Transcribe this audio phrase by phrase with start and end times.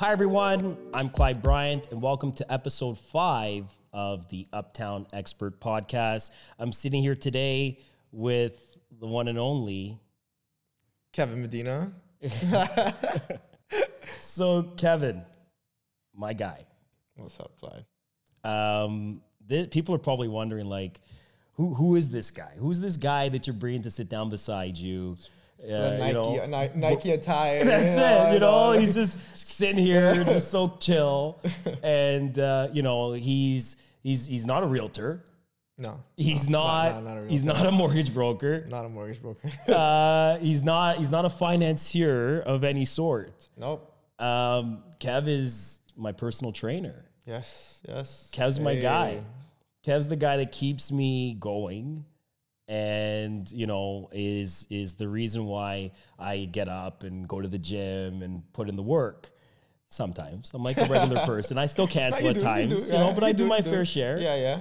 [0.00, 0.78] Hi, everyone.
[0.94, 6.30] I'm Clyde Bryant, and welcome to episode five of the Uptown Expert Podcast.
[6.58, 10.00] I'm sitting here today with the one and only.
[11.12, 11.92] Kevin Medina.
[14.18, 15.20] So, Kevin,
[16.14, 16.64] my guy.
[17.16, 17.84] What's up, Clyde?
[18.42, 19.20] Um,
[19.50, 20.98] th- people are probably wondering, like,
[21.52, 22.52] who who is this guy?
[22.56, 25.18] Who's this guy that you're bringing to sit down beside you?
[25.62, 27.64] The Nike, you know, Ni- Nike attire.
[27.64, 28.32] That's you know, it.
[28.34, 31.40] You know, I he's just sitting here, just so chill,
[31.82, 35.24] and uh, you know, he's he's he's not a realtor.
[35.78, 37.04] no, He's no, not.
[37.04, 38.66] no, not he's not a mortgage broker.
[38.70, 39.48] not a mortgage broker.
[39.68, 40.96] Uh, he's not.
[40.96, 43.48] He's not a financier of any sort.
[43.56, 43.86] nope.
[44.18, 47.06] Um, Kev is my personal trainer.
[47.26, 48.28] Yes, yes.
[48.32, 49.22] Kev's my guy.
[49.86, 52.04] Kev's the guy that keeps me going
[52.70, 57.58] and you know is is the reason why I get up and go to the
[57.58, 59.28] gym and put in the work.
[59.88, 61.58] Sometimes I'm like a regular person.
[61.58, 63.46] I still cancel you at do, times, you, do, know, yeah, but I you do
[63.46, 64.20] my you fair share.
[64.20, 64.60] Yeah, yeah.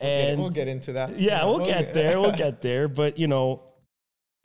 [0.00, 1.18] And we'll get into that.
[1.18, 2.20] yeah, we'll, get get- there.
[2.20, 2.88] We'll get there.
[2.88, 3.62] But you know,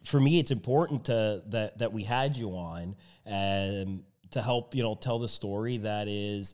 [0.06, 2.96] for me, it's important to that that we had you on
[3.26, 6.54] um, to help you know tell the story that is,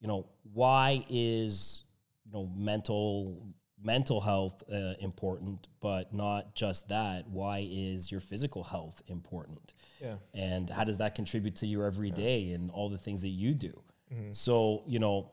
[0.00, 1.84] you know, why is
[2.24, 7.28] you know mental mental health uh, important, but not just that.
[7.28, 9.74] Why is your physical health important?
[10.00, 10.16] Yeah.
[10.34, 13.82] and how does that contribute to your everyday and all the things that you do
[14.12, 14.32] Mm-hmm.
[14.34, 15.30] so you know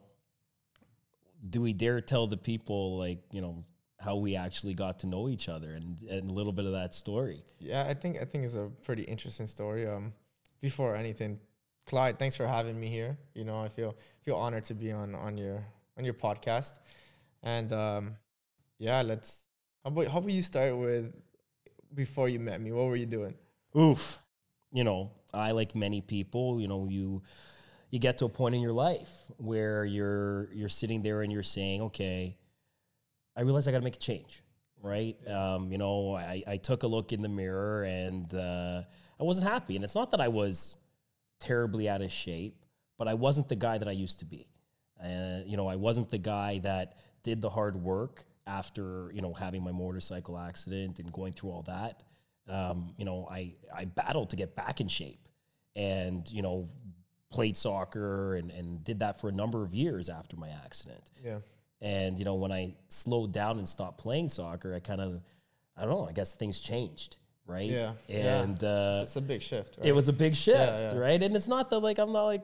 [1.49, 3.63] do we dare tell the people like you know
[3.99, 6.95] how we actually got to know each other and, and a little bit of that
[6.95, 9.85] story Yeah, I think I think it's a pretty interesting story.
[9.87, 10.13] Um,
[10.61, 11.39] before anything,
[11.85, 13.17] Clyde, thanks for having me here.
[13.35, 15.63] You know, I feel feel honored to be on on your
[15.97, 16.79] on your podcast,
[17.43, 18.15] and um,
[18.83, 19.45] yeah, let's.
[19.83, 21.13] How about how about you start with
[21.93, 22.71] before you met me?
[22.71, 23.35] What were you doing?
[23.75, 24.19] oof
[24.71, 27.21] you know i like many people you know you
[27.89, 31.43] you get to a point in your life where you're you're sitting there and you're
[31.43, 32.37] saying okay
[33.35, 34.43] i realize i got to make a change
[34.81, 38.83] right um, you know I, I took a look in the mirror and uh,
[39.19, 40.77] i wasn't happy and it's not that i was
[41.39, 42.65] terribly out of shape
[42.97, 44.47] but i wasn't the guy that i used to be
[45.03, 49.33] uh, you know i wasn't the guy that did the hard work after you know
[49.33, 52.03] having my motorcycle accident and going through all that
[52.49, 55.27] um, you know i i battled to get back in shape
[55.75, 56.67] and you know
[57.31, 61.39] played soccer and, and did that for a number of years after my accident Yeah.
[61.81, 65.19] and you know, when I slowed down and stopped playing soccer, I kind of,
[65.75, 67.17] I don't know, I guess things changed,
[67.47, 67.67] right?
[67.67, 68.41] Yeah, yeah.
[68.43, 69.77] And It's, uh, it's a big shift.
[69.79, 69.87] Right?
[69.87, 70.95] it was a big shift, yeah.
[70.95, 71.21] right?
[71.23, 72.43] And it's not that like I'm not like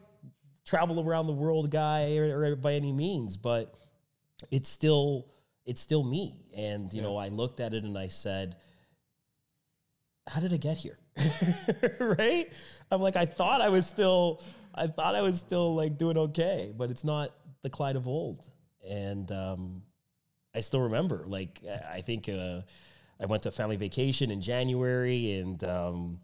[0.66, 3.76] travel around the world guy or, or by any means, but
[4.50, 5.28] it's still
[5.66, 6.36] it's still me.
[6.56, 8.56] And you know, I looked at it and I said,
[10.28, 10.98] how did I get here?
[12.00, 12.52] right?
[12.92, 14.42] I'm like, I thought I was still,
[14.74, 17.34] I thought I was still like doing okay, but it's not
[17.64, 18.48] the Clyde of old.
[18.88, 19.82] And um,
[20.56, 21.62] I still remember, like,
[21.92, 22.62] I think uh,
[23.22, 26.20] I went to a family vacation in January and um,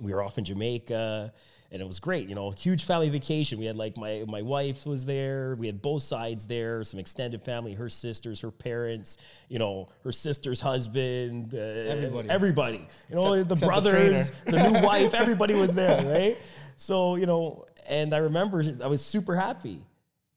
[0.00, 1.32] we were off in Jamaica
[1.72, 3.58] and it was great, you know, huge family vacation.
[3.58, 7.42] We had like my my wife was there, we had both sides there, some extended
[7.42, 12.28] family, her sisters, her parents, you know, her sister's husband, uh, Everybody.
[12.28, 16.38] everybody, you know, Except- the except the brothers, the, new wife, everybody was there, right?
[16.76, 19.84] So you know, and I remember I was super happy,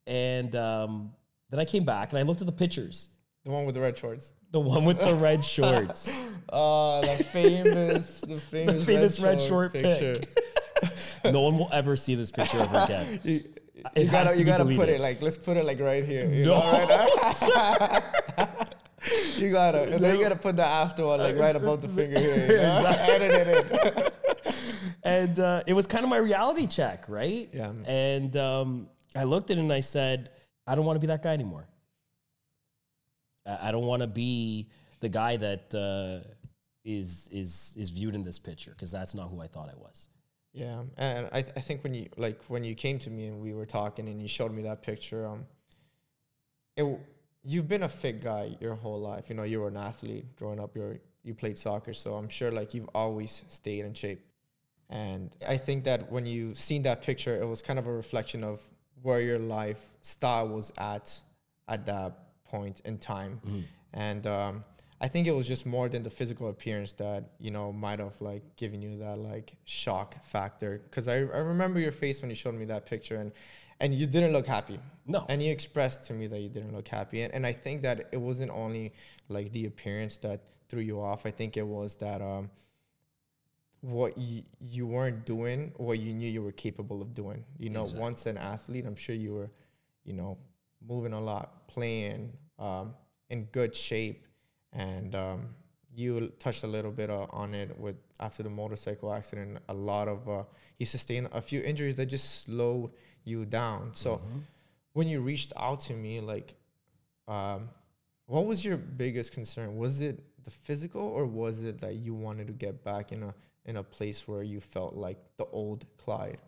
[0.07, 1.13] and um,
[1.49, 3.09] then I came back and I looked at the pictures,
[3.43, 4.33] the one with the red shorts.
[4.51, 6.09] the one with the red shorts.
[6.49, 10.21] Uh, the famous, the famous, famous red short picture.
[11.25, 13.19] No one will ever see this picture ever again.
[13.23, 13.43] You,
[13.95, 16.25] It you gotta, you gotta put it like, let's put it like right here.
[16.31, 16.59] You No.
[16.59, 18.03] know, right?
[19.37, 22.19] you gotta, and then you gotta put the after one like right above the finger
[22.19, 22.35] here.
[22.51, 22.85] You know?
[22.99, 23.47] Edit it
[24.45, 24.53] in.
[25.03, 27.49] and uh, it was kind of my reality check, right?
[27.53, 27.71] Yeah.
[27.85, 30.29] And um, I looked at it and I said,
[30.65, 31.67] I don't want to be that guy anymore.
[33.45, 34.69] I I don't want to be
[35.01, 36.25] the guy that uh,
[36.85, 40.07] is is is viewed in this picture because that's not who I thought I was.
[40.53, 43.41] Yeah, and I, th- I think when you like when you came to me and
[43.41, 45.45] we were talking and you showed me that picture, um,
[46.75, 46.99] it w-
[47.43, 49.29] you've been a fit guy your whole life.
[49.29, 50.75] You know, you were an athlete growing up.
[50.75, 54.21] You you played soccer, so I'm sure like you've always stayed in shape.
[54.89, 58.43] And I think that when you seen that picture, it was kind of a reflection
[58.43, 58.61] of
[59.01, 61.19] where your lifestyle was at
[61.67, 63.41] at that point in time.
[63.93, 64.63] And um,
[65.03, 68.19] I think it was just more than the physical appearance that you know might have
[68.21, 70.81] like given you that like shock factor.
[70.85, 73.33] Because I, I remember your face when you showed me that picture, and
[73.81, 74.79] and you didn't look happy.
[75.05, 75.25] No.
[75.27, 78.07] And you expressed to me that you didn't look happy, and, and I think that
[78.13, 78.93] it wasn't only
[79.27, 80.39] like the appearance that
[80.69, 81.25] threw you off.
[81.25, 82.49] I think it was that um,
[83.81, 87.43] what you, you weren't doing what you knew you were capable of doing.
[87.59, 88.01] You know, Exactly.
[88.01, 89.51] once an athlete, I'm sure you were,
[90.05, 90.37] you know,
[90.87, 92.93] moving a lot, playing, um,
[93.29, 94.25] in good shape,
[94.73, 95.49] and um,
[95.95, 99.59] you touched a little bit uh, on it with after the motorcycle accident.
[99.69, 100.43] A lot of uh,
[100.79, 102.91] you sustained a few injuries that just slowed
[103.23, 103.91] you down.
[103.93, 104.21] So
[104.93, 106.55] when you reached out to me, like,
[107.27, 107.69] um,
[108.25, 109.75] what was your biggest concern?
[109.77, 113.33] Was it the physical, or was it that you wanted to get back in a
[113.65, 116.39] in a place where you felt like the old Clyde?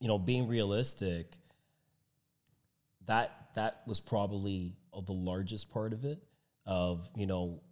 [0.00, 1.36] you know, being realistic,
[3.06, 6.18] that that was probably uh, the largest part of it.
[6.66, 7.62] Of you know,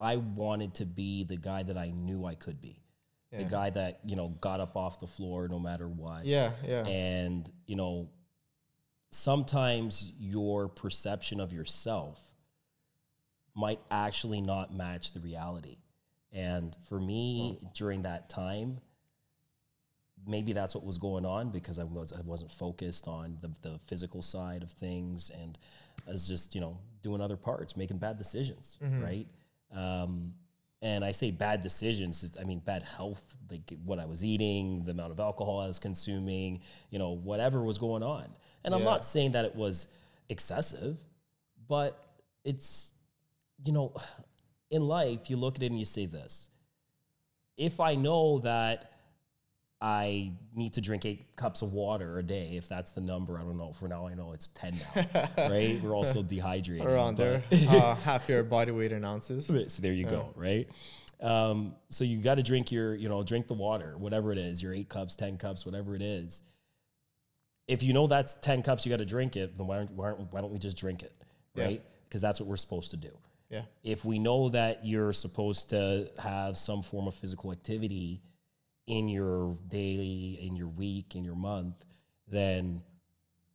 [0.00, 2.82] I wanted to be the guy that I knew I could be,
[3.30, 6.26] the guy that you know got up off the floor no matter what.
[6.26, 8.10] Yeah, yeah, And you know,
[9.10, 12.20] sometimes your perception of yourself
[13.54, 15.76] might actually not match the reality.
[16.32, 17.66] And for me, hmm.
[17.74, 18.80] during that time,
[20.26, 23.78] maybe that's what was going on because I was I wasn't focused on the, the
[23.86, 25.58] physical side of things and
[26.06, 29.26] I was just you know doing other parts, making bad decisions, right?
[29.74, 30.34] Um,
[30.82, 32.36] and I say bad decisions.
[32.40, 35.78] I mean bad health, like what I was eating, the amount of alcohol I was
[35.78, 36.60] consuming,
[36.90, 38.26] you know, whatever was going on.
[38.64, 39.86] And I'm not saying that it was
[40.28, 40.96] excessive,
[41.68, 41.98] but
[42.44, 42.92] it's
[43.64, 43.94] you know,
[44.70, 46.48] in life you look at it and you say this:
[47.56, 48.90] if I know that
[49.82, 53.36] I need to drink eight cups of water a day, if that's the number.
[53.36, 53.72] I don't know.
[53.72, 55.80] For now, I know it's 10 now, right?
[55.82, 56.86] We're also dehydrated.
[56.86, 59.46] around there, uh, half your body weight in ounces.
[59.74, 60.68] so there you go, right?
[61.20, 64.62] Um, so you got to drink your, you know, drink the water, whatever it is,
[64.62, 66.42] your eight cups, 10 cups, whatever it is.
[67.66, 70.10] If you know that's 10 cups, you got to drink it, then why don't, why,
[70.10, 71.12] don't, why don't we just drink it,
[71.56, 71.82] right?
[72.08, 73.10] Because that's what we're supposed to do.
[73.50, 78.22] Yeah, If we know that you're supposed to have some form of physical activity
[78.86, 81.76] in your daily, in your week, in your month,
[82.28, 82.82] then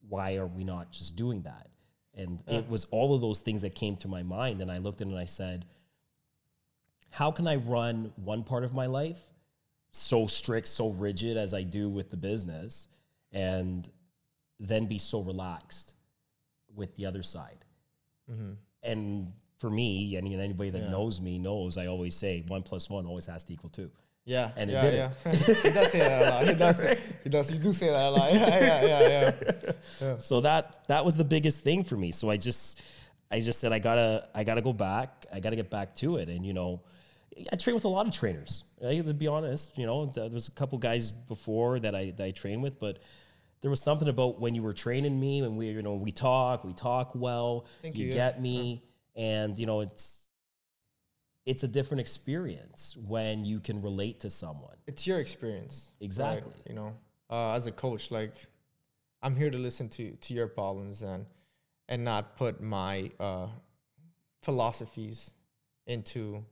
[0.08, 1.68] why are we not just doing that?
[2.16, 4.62] And it was all of those things that came to my mind.
[4.62, 5.66] And I looked at it and I said,
[7.12, 9.20] how can I run one part of my life
[9.92, 12.88] so strict, so rigid as I do with the business,
[13.32, 13.88] and
[14.60, 15.94] then be so relaxed
[16.76, 17.66] with the other side?
[18.32, 18.54] Mm-hmm.
[18.84, 20.90] And for me, and anybody that Yeah.
[20.90, 23.92] knows me knows, I always say one plus one always has to equal two.
[24.28, 24.94] Yeah, And it didn't.
[25.26, 25.34] yeah.
[25.64, 26.48] he does say that a lot.
[26.48, 26.82] He does.
[27.24, 27.52] He does.
[27.52, 28.32] You do say that a lot.
[28.34, 29.32] Yeah, yeah, yeah,
[30.02, 30.16] yeah.
[30.18, 32.12] So that that was the biggest thing for me.
[32.12, 32.82] So I just
[33.32, 35.26] I just said I gotta I gotta go back.
[35.34, 36.28] I gotta get back to it.
[36.30, 36.82] And you know,
[37.52, 38.66] I train with a lot of trainers.
[38.82, 39.04] Right?
[39.06, 42.32] To be honest, you know, there was a couple guys before that I that I
[42.32, 43.00] trained with, but
[43.62, 46.64] there was something about when you were training me and we you know we talk
[46.64, 48.30] we talk well Thank you you, yeah.
[48.32, 48.84] get me
[49.16, 50.27] and you know it's
[51.48, 55.76] it's a different experience when you can relate to someone It's your experience.
[56.00, 56.06] right?
[56.06, 56.54] Exactly.
[56.70, 56.94] You know,
[57.30, 58.34] uh, as a coach, like
[59.24, 61.26] I'm here to listen to to your problems and
[61.90, 63.48] and not put my uh,
[64.44, 65.32] philosophies
[65.88, 66.44] into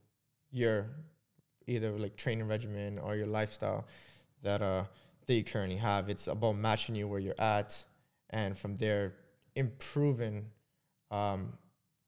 [0.50, 0.86] your
[1.66, 3.86] either like training regimen or your lifestyle
[4.42, 4.84] that uh
[5.26, 6.08] that you currently have.
[6.08, 7.84] It's about matching you where you're at,
[8.30, 9.14] and from there
[9.56, 10.46] improving
[11.10, 11.52] um,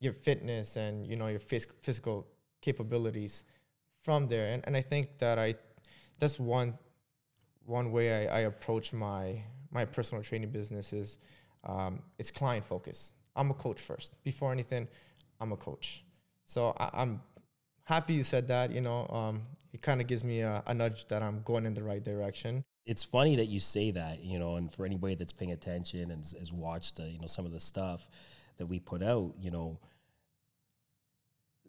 [0.00, 2.26] your fitness and you know your phys- physical
[2.60, 3.44] capabilities
[4.02, 4.52] from there.
[4.52, 5.55] And and I think that I
[6.19, 6.79] that's one
[7.65, 11.19] one way I, I approach my my personal training business is
[11.65, 13.12] um, it's client focus.
[13.36, 14.22] I'm a coach first.
[14.24, 14.88] Before anything,
[15.41, 16.05] I'm a coach.
[16.46, 17.20] So I, I'm
[17.84, 18.72] happy you said that.
[18.72, 21.74] You know, um, it kind of gives me a, a nudge that I'm going in
[21.74, 22.65] the right direction.
[22.88, 26.24] it's funny that you say that, you know, and for anybody that's paying attention and
[26.24, 28.08] has, has watched, uh, you know, some of the stuff
[28.56, 29.79] that we put out, you know,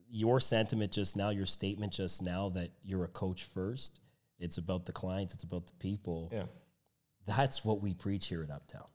[0.10, 4.00] your sentiment just now, your statement just now that you're a coach first,
[4.39, 6.30] it's about the clients, it's about the people.
[6.32, 6.44] Yeah.
[7.25, 8.88] That's what we preach here at Uptown.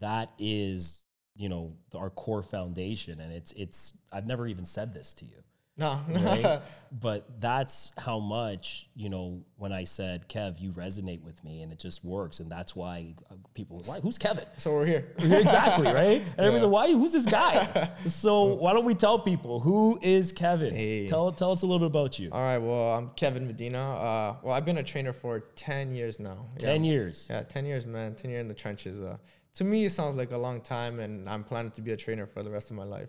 [0.00, 1.02] That is,
[1.34, 3.20] you know, the- our core foundation.
[3.20, 5.42] And it's, it's, I've never even said this to you
[5.76, 6.60] No, right?
[6.92, 11.72] but that's how much you know when I said, "Kev, you resonate with me," and
[11.72, 13.14] it just works, and that's why
[13.54, 14.44] people, why, who's Kevin?
[14.56, 15.08] so we're here.
[15.18, 16.22] exactly, right?
[16.36, 16.92] And everyone's like, why?
[16.92, 17.90] Who's this guy?
[18.06, 20.74] so why don't we tell people who is Kevin?
[20.74, 21.08] Hey.
[21.08, 22.28] Tell tell us a little bit about you.
[22.30, 22.58] All right.
[22.58, 23.94] Well, I'm Kevin Medina.
[23.94, 26.46] Uh, well, I've been a trainer for ten years now.
[26.56, 26.92] Ten yeah.
[26.92, 27.26] years.
[27.28, 28.14] Yeah, 10 years, man.
[28.14, 29.00] 10 years in the trenches.
[29.00, 29.16] Uh,
[29.54, 32.26] to me, it sounds like a long time, and I'm planning to be a trainer
[32.26, 33.08] for the rest of my life.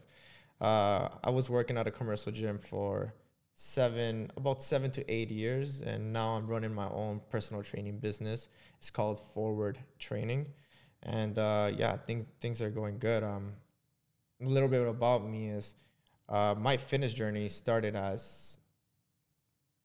[0.62, 3.14] Uh, I was working at a commercial gym for
[3.56, 8.50] seven, about seven to eight years, and now I'm running my own personal training business.
[8.78, 10.46] It's called Forward Training,
[11.04, 13.24] and uh, yeah, things things are going good.
[13.24, 13.54] Um,
[14.42, 15.76] a little bit about me is
[16.30, 18.58] uh, my fitness journey started as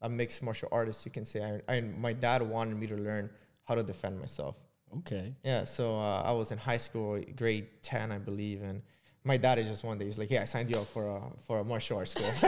[0.02, 1.60] a mixed martial artist, you can say.
[1.68, 3.30] I, I my dad wanted me to learn
[3.64, 4.56] how to defend myself.
[4.98, 5.34] Okay.
[5.44, 8.82] Yeah, so uh, I was in high school, grade ten, I believe, and
[9.24, 11.20] my dad is just one day he's like, "Yeah, I signed you up for a
[11.46, 12.30] for a martial arts school.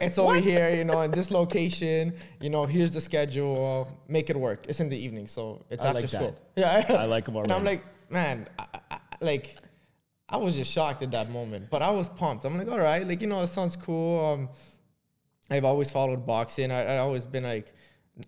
[0.00, 2.14] it's over here, you know, in this location.
[2.40, 3.88] You know, here's the schedule.
[4.08, 4.66] Make it work.
[4.68, 6.34] It's in the evening, so it's I after like school.
[6.54, 6.86] that.
[6.90, 9.56] Yeah, I like 'em And I'm like, man, I, I, I- like,
[10.28, 12.44] I was just shocked at that moment, but I was pumped.
[12.44, 14.24] I'm like, all right, like you know, it sounds cool.
[14.24, 14.48] Um,
[15.50, 16.70] I've always followed boxing.
[16.70, 17.72] I, I always been like,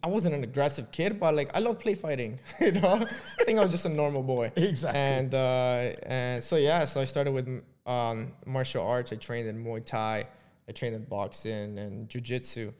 [0.02, 2.40] I wasn't an aggressive kid, but like I love play fighting.
[2.60, 3.06] you know,
[3.40, 4.52] I think I was just a normal boy.
[4.56, 4.98] Exactly.
[5.00, 7.46] And uh, and so yeah, so I started with
[7.86, 9.12] um, martial arts.
[9.12, 10.26] I trained in Muay Thai.
[10.68, 12.72] I trained in boxing and jujitsu.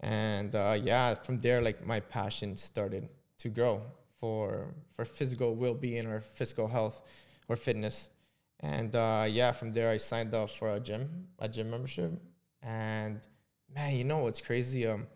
[0.00, 3.82] And uh, yeah, from there, like my passion started to grow
[4.20, 7.02] for for physical well-being or physical health
[7.48, 8.10] or fitness.
[8.60, 12.12] And uh, yeah, from there I signed up for a gym, a gym membership.
[12.62, 13.20] And
[13.74, 14.86] man, you know what's crazy?
[14.86, 15.06] Um,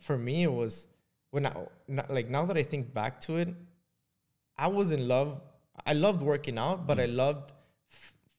[0.00, 0.86] for me, it was
[1.30, 1.52] when I
[1.88, 3.48] n- like now that I think back to it,
[4.56, 5.40] I was in love.
[5.86, 7.52] I loved working out, but I loved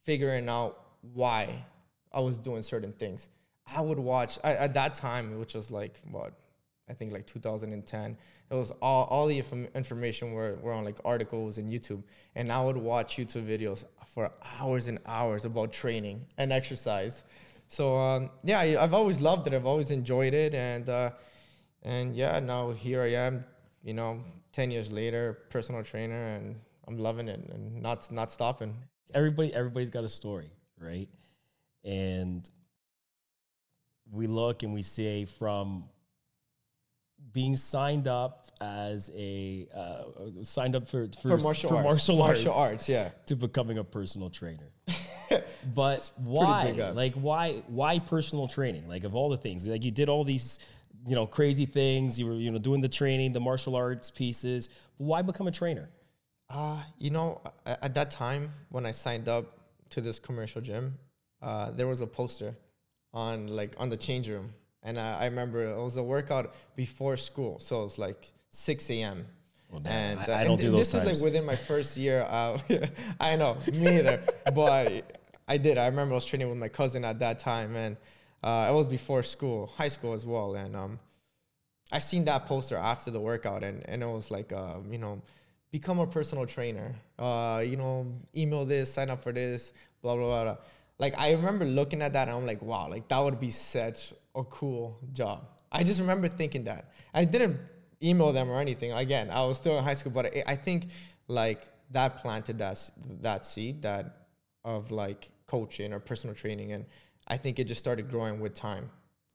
[0.10, 1.64] figuring out why
[2.12, 3.30] I was doing certain things.
[3.78, 6.34] I would watch I, at that time, which was like what
[6.90, 8.18] I think like 2010.
[8.50, 12.02] It was all all the inform- information were, were on like articles and YouTube,
[12.36, 13.86] and I would watch YouTube videos
[14.16, 17.24] for hours and hours about training and exercise.
[17.68, 19.54] So um, yeah, I, I've always loved it.
[19.54, 21.12] I've always enjoyed it, and uh,
[21.84, 23.46] and yeah, now here I am.
[23.84, 24.24] You know,
[24.54, 26.56] 10 years later, personal trainer, and
[26.88, 28.74] I'm loving it and not not stopping.
[29.14, 31.10] Everybody everybody's got a story, right?
[31.84, 32.50] And
[34.12, 35.86] we look and we see from
[37.32, 42.54] being signed up as a uh, signed up for for, For martial arts, martial, martial
[42.54, 43.10] arts, arts, yeah.
[43.28, 44.72] to becoming a personal trainer.
[45.76, 46.72] but why?
[46.94, 48.88] Like why why personal training?
[48.88, 50.60] Like of all the things, like you did all these
[51.08, 52.20] you know crazy things.
[52.20, 54.70] You were you know doing the training, the martial arts pieces.
[54.98, 55.90] Why become a trainer?
[56.50, 59.46] Uh, you know, at that time when I signed up
[59.92, 60.98] to this commercial gym,
[61.42, 62.56] uh, there was a poster
[63.14, 64.52] on like on the change room,
[64.84, 69.26] and I, I remember it was a workout before school, so it's like 6 a.m.
[69.70, 71.56] Well, and I- uh, I and don't do th- those This is like within my
[71.56, 72.26] first year.
[72.28, 72.58] Uh,
[73.20, 74.20] I know, me either,
[74.56, 75.78] but I did.
[75.78, 77.96] I remember I was training with my cousin at that time, and
[78.44, 81.00] uh, it was before school, high school as well, and um,
[81.92, 85.22] I seen that poster after the workout, and, and it was like, uh, you know,
[85.72, 86.96] become a personal trainer.
[87.18, 90.44] Uh, you know, email this, sign up for this, blah blah blah.
[90.44, 90.58] blah.
[90.98, 94.14] Like I remember looking at that, and I'm like, wow, like that would be such
[94.36, 95.46] a cool job.
[95.72, 96.92] I just remember thinking that.
[97.14, 97.58] I didn't
[98.04, 98.92] email them or anything.
[98.92, 100.88] Again, I was still in high school, but I, I think
[101.28, 102.90] like that planted that
[103.22, 104.28] that seed that
[104.66, 106.86] of like coaching or personal training, and
[107.28, 108.90] I think it just started growing with time.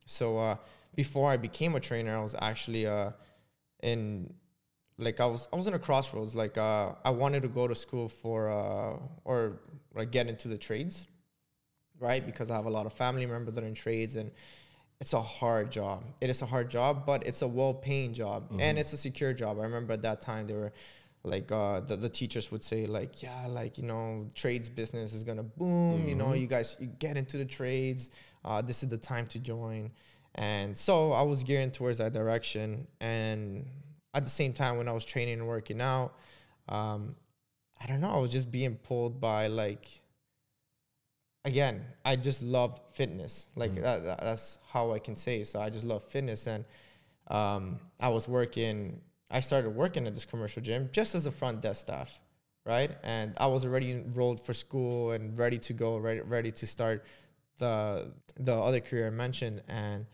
[0.05, 0.57] So uh,
[0.95, 3.11] before I became a trainer, I was actually uh,
[3.81, 4.33] in
[4.97, 6.35] like I was I was in a crossroads.
[6.35, 9.59] Like uh, I wanted to go to school for uh, or
[9.93, 11.07] like get into the trades,
[11.99, 12.25] right?
[12.25, 14.31] Because I have a lot of family members that are in trades, and
[15.01, 16.03] it's a hard job.
[16.21, 19.59] It is a hard job, but it's a well-paying job, and it's a secure job.
[19.59, 20.71] I remember at that time they were
[21.25, 25.23] like uh, the, the teachers would say like yeah like you know trades business is
[25.23, 28.11] gonna boom you know you guys you get into the trades
[28.45, 29.91] uh, this is the time to join
[30.35, 33.65] and so i was gearing towards that direction and
[34.15, 36.13] at the same time when i was training and working out
[36.69, 37.15] um,
[37.81, 40.01] i don't know i was just being pulled by like
[41.43, 43.47] again i just loved fitness.
[43.55, 45.47] Like that, that- that's how i can say it.
[45.47, 46.65] so i just love fitness and
[47.27, 51.61] um, i was working i started working at this commercial gym just as a front
[51.61, 52.19] desk staff
[52.65, 52.91] right?
[53.03, 57.05] And i was already enrolled for school and ready to go ready, ready to start
[57.59, 59.61] the the other career i mentioned.
[59.67, 60.07] And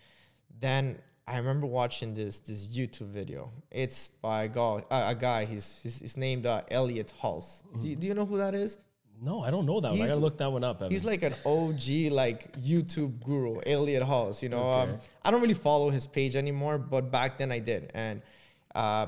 [0.60, 1.00] then
[1.31, 5.79] i remember watching this this youtube video it's by a guy, uh, a guy he's,
[5.83, 8.77] he's, he's named uh, Elliott Hulse do, you, do you know who that is
[9.23, 10.01] No, I don't know that one.
[10.01, 10.77] I gotta look that one up.
[10.77, 10.91] Evan.
[10.91, 14.41] He's like an OG like YouTube guru, Elliott Hulse.
[14.41, 17.91] You know, um, I don't really follow his page anymore, but back then I did,
[17.93, 18.23] and
[18.73, 19.05] uh,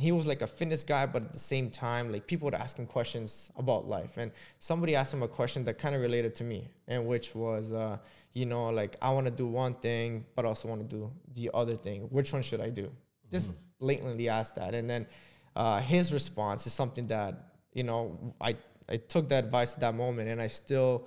[0.00, 2.78] he was like a fitness guy, but at the same time, like people would ask
[2.78, 6.44] him questions about life, and somebody asked him a question that kind of related to
[6.44, 7.98] me, and which was, uh,
[8.32, 11.50] you know, like I want to do one thing, but also want to do the
[11.52, 12.02] other thing.
[12.10, 12.90] Which one should I do?
[13.30, 15.06] Just blatantly asked that, and then
[15.54, 17.34] uh, his response is something that
[17.74, 18.56] you know I
[18.88, 21.06] I took that advice at that moment, and I still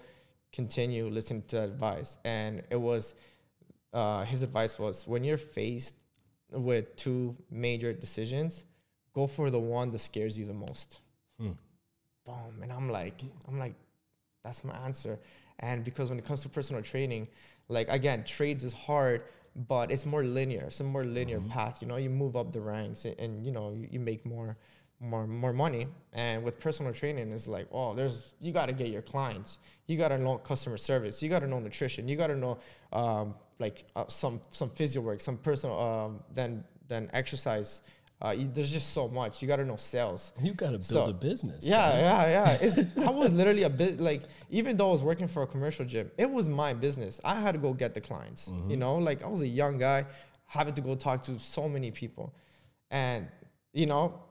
[0.51, 2.17] continue listening to that advice.
[2.23, 3.15] And it was
[3.91, 5.95] uh, his advice was when you're faced
[6.51, 8.65] with two major decisions,
[9.13, 11.01] go for the one that scares you the most.
[12.25, 13.73] Boom, and I'm like, I'm like,
[14.43, 15.19] that's my answer.
[15.59, 17.27] And because when it comes to personal training,
[17.67, 19.23] like again, trades is hard,
[19.67, 20.65] but it's more linear.
[20.67, 21.81] It's a more linear path.
[21.81, 24.57] You know, you move up the ranks, and, and you know you, you make more
[24.99, 25.87] more more money.
[26.13, 29.59] And with personal training, it's like, oh, there's you got to get your clients.
[29.87, 31.21] You got to know customer service.
[31.21, 32.07] You got to know nutrition.
[32.07, 32.57] You got to know
[32.93, 37.81] um, like uh, some some physio work, some personal um, then then exercise.
[38.23, 39.41] Uh, you, there's just so much.
[39.41, 40.31] You got to know sales.
[40.41, 41.65] You got to build So, a business.
[41.65, 41.99] Yeah, man.
[41.99, 42.57] yeah, yeah.
[42.61, 45.83] It's, I was literally a bit like, even though I was working for a commercial
[45.85, 47.19] gym, it was my business.
[47.25, 48.51] I had to go get the clients.
[48.69, 50.05] You know, like I was a young guy
[50.45, 52.33] having to go talk to so many people,
[52.91, 53.27] and
[53.73, 54.21] you know,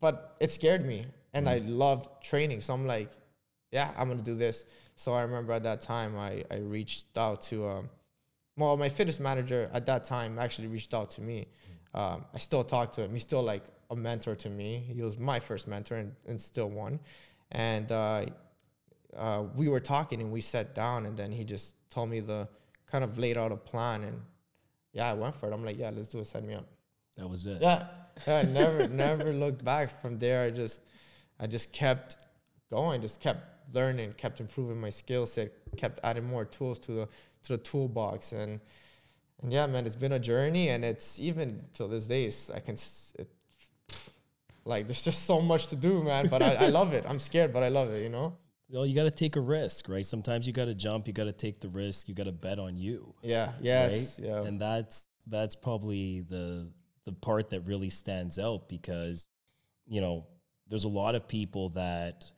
[0.00, 2.60] but it scared me, and I loved training.
[2.60, 3.10] So I'm like,
[3.70, 4.64] yeah, I'm gonna do this.
[4.96, 7.90] So I remember at that time, I I reached out to, um,
[8.56, 11.46] well, my fitness manager at that time actually reached out to me.
[11.94, 13.12] Um, I still talk to him.
[13.12, 14.84] He's still like a mentor to me.
[14.94, 17.00] He was my first mentor and, and still one.
[17.52, 18.26] And uh,
[19.16, 22.48] uh, we were talking and we sat down and then he just told me the
[22.86, 24.20] kind of laid out a plan and
[24.92, 25.52] yeah, I went for it.
[25.52, 26.26] I'm like, yeah, let's do it.
[26.26, 26.66] Set me up.
[27.16, 27.60] That was it.
[27.60, 27.88] Yeah,
[28.26, 28.38] yeah.
[28.38, 30.00] I never, never looked back.
[30.00, 30.82] From there, I just,
[31.38, 32.16] I just kept
[32.70, 33.00] going.
[33.00, 37.08] Just kept learning, kept improving my skill set, kept adding more tools to the
[37.44, 38.60] to the toolbox, and
[39.42, 42.74] and yeah, man, it's been a journey, and it's even till this day, I can,
[43.18, 43.30] it,
[44.64, 46.28] like, there's just so much to do, man.
[46.28, 47.04] But I, I love it.
[47.08, 48.02] I'm scared, but I love it.
[48.02, 48.36] You know?
[48.70, 50.04] Well, you got to take a risk, right?
[50.04, 51.06] Sometimes you got to jump.
[51.06, 52.08] You got to take the risk.
[52.08, 53.14] You got to bet on you.
[53.22, 53.52] Yeah.
[53.60, 54.18] Yes.
[54.18, 54.28] right?
[54.28, 54.42] Yeah.
[54.42, 56.70] And that's that's probably the
[57.04, 59.28] the part that really stands out because
[59.86, 60.26] you know
[60.68, 62.30] there's a lot of people that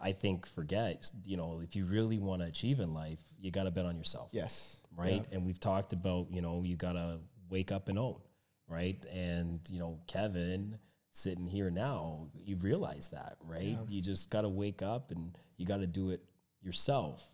[0.00, 1.10] I think forget.
[1.24, 3.96] You know, if you really want to achieve in life, you got to bet on
[3.96, 4.76] yourself, yes.
[4.96, 5.26] Right?
[5.32, 7.18] And we've talked about you know you got to
[7.48, 8.20] wake up and own,
[8.68, 9.04] right?
[9.12, 10.78] And you know, Kevin
[11.12, 13.76] sitting here now, you realize that, right?
[13.88, 16.22] You just got to wake up and you got to do it
[16.62, 17.28] yourself,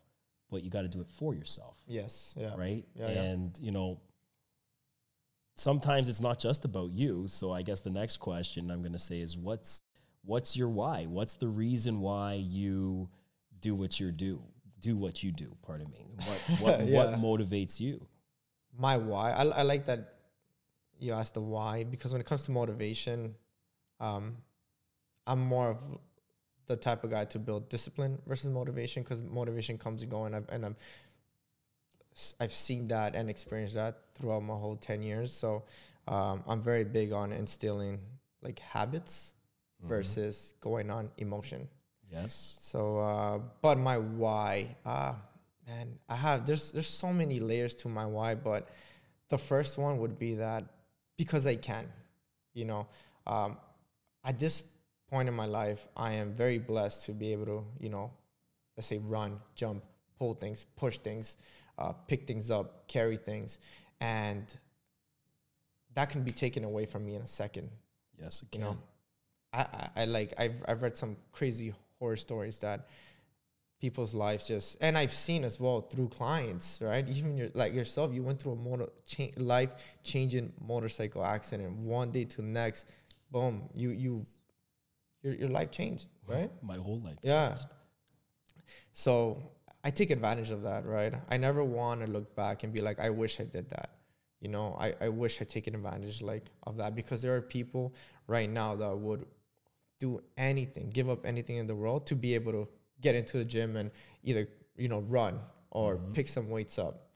[0.51, 2.35] but you got to do it for yourself Yes.
[2.37, 2.55] Yeah.
[2.57, 2.85] right?
[2.95, 3.23] Yeah, yeah.
[3.23, 4.01] and you know,
[5.55, 7.27] sometimes it's not just about you.
[7.29, 9.83] So I guess the next question I'm going to say is, what's
[10.25, 11.05] what's your why?
[11.05, 13.09] What's the reason why you
[13.61, 14.43] do what you do?
[14.81, 15.55] Do what you do.
[15.63, 16.05] Pardon me.
[16.27, 16.97] What what, Yeah.
[16.97, 18.07] what motivates you?
[18.79, 20.17] my why I, I like that
[20.99, 23.35] you asked the why because when it comes to motivation
[24.01, 24.37] um
[25.27, 25.79] i'm more of
[26.67, 30.37] the type of guy to build discipline versus motivation because motivation comes and goes and
[30.37, 30.77] i've and i'm
[32.39, 35.65] i've seen that and experienced that throughout my whole 10 years so
[36.09, 37.99] um, i'm very big on instilling
[38.43, 39.33] like habits
[39.89, 41.67] versus going on emotion
[42.11, 42.57] Yes.
[42.61, 45.17] so, uh, but my why, ah,
[45.67, 48.69] man, I have there's there's so many layers to my why, but
[49.29, 50.65] the first one would be that
[51.17, 51.87] because I can,
[52.55, 52.87] you know,
[53.27, 53.57] um,
[54.25, 54.65] at this
[55.11, 58.11] point in my life, I am very blessed to be able to, you know,
[58.77, 59.83] let's say run, jump,
[60.19, 61.37] pull things, push things,
[61.79, 63.59] uh, pick things up, carry things,
[64.01, 64.45] and
[65.95, 67.71] that can be taken away from me in a second
[68.21, 68.43] Yes.
[68.43, 68.61] It you can.
[68.61, 68.79] know
[69.53, 72.89] I, I, I like I've I've read some crazy horror stories that
[73.81, 77.07] people's lives just and I've seen as well through clients right?
[77.09, 79.71] Even your like yourself you went through a motor cha- life
[80.03, 82.89] changing motorcycle accident one day to next
[83.31, 84.25] boom you you
[85.23, 86.51] your, your life changed right?
[86.63, 87.19] My whole life.
[87.23, 87.57] yeah.
[88.93, 89.43] so
[89.85, 91.13] I take advantage of that right?
[91.29, 93.91] I never want to look back and be like I wish I did that.
[94.41, 97.95] You know I, I wish I'd taken advantage like of that because there are people
[98.27, 99.27] right now that would
[99.99, 102.69] do anything give up anything in the world to be able to
[103.01, 103.91] get into the gym and
[104.25, 105.39] either you know run
[105.71, 107.09] or pick some weights up.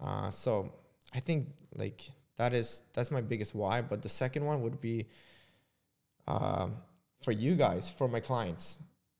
[0.00, 0.72] Uh, so
[1.14, 2.02] I think like
[2.36, 5.06] that is that's my biggest why but the second one would be
[6.28, 6.76] um,
[7.22, 8.78] for you guys for my clients.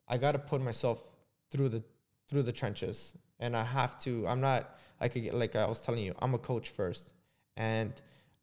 [0.09, 1.03] I got to put myself
[1.51, 1.83] through the
[2.29, 6.03] through the trenches and I have to I'm not like I- like I was telling
[6.05, 7.13] you I'm a coach first
[7.57, 7.93] and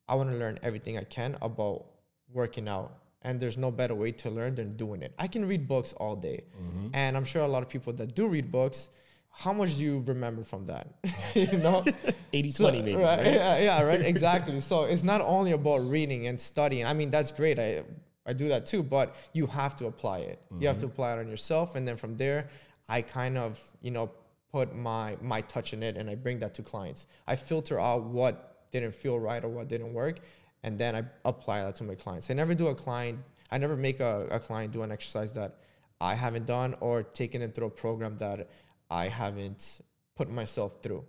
[0.07, 1.85] I want to learn everything I can about
[2.31, 5.13] working out and there's no better way to learn than doing it.
[5.17, 6.87] I can read books all day mm-hmm.
[6.93, 8.89] and I'm sure a lot of people that do read books
[9.35, 10.87] how much do you remember from that?
[11.33, 11.83] you know?
[12.33, 12.95] 80 So, 20 maybe.
[12.95, 13.33] right, right?
[13.33, 14.01] Yeah, yeah, right.
[14.13, 14.59] Exactly.
[14.59, 16.85] so it's not only about reading and studying.
[16.85, 17.59] I mean, that's great.
[17.59, 17.83] I
[18.25, 20.39] I do that too, but you have to apply it.
[20.59, 20.93] You have to mm-hmm.
[20.93, 22.47] apply it on yourself, and then from there,
[22.87, 24.11] I kind of you know
[24.51, 27.07] put my my touch in it, and I bring that to clients.
[27.27, 30.19] I filter out what didn't feel right or what didn't work,
[30.63, 32.29] and then I apply that to my clients.
[32.29, 33.19] I never do a client.
[33.51, 35.57] I never make a, a client do an exercise that
[36.01, 38.49] I haven't done or taken it through a program that
[38.89, 39.81] I haven't
[40.15, 41.05] put myself through.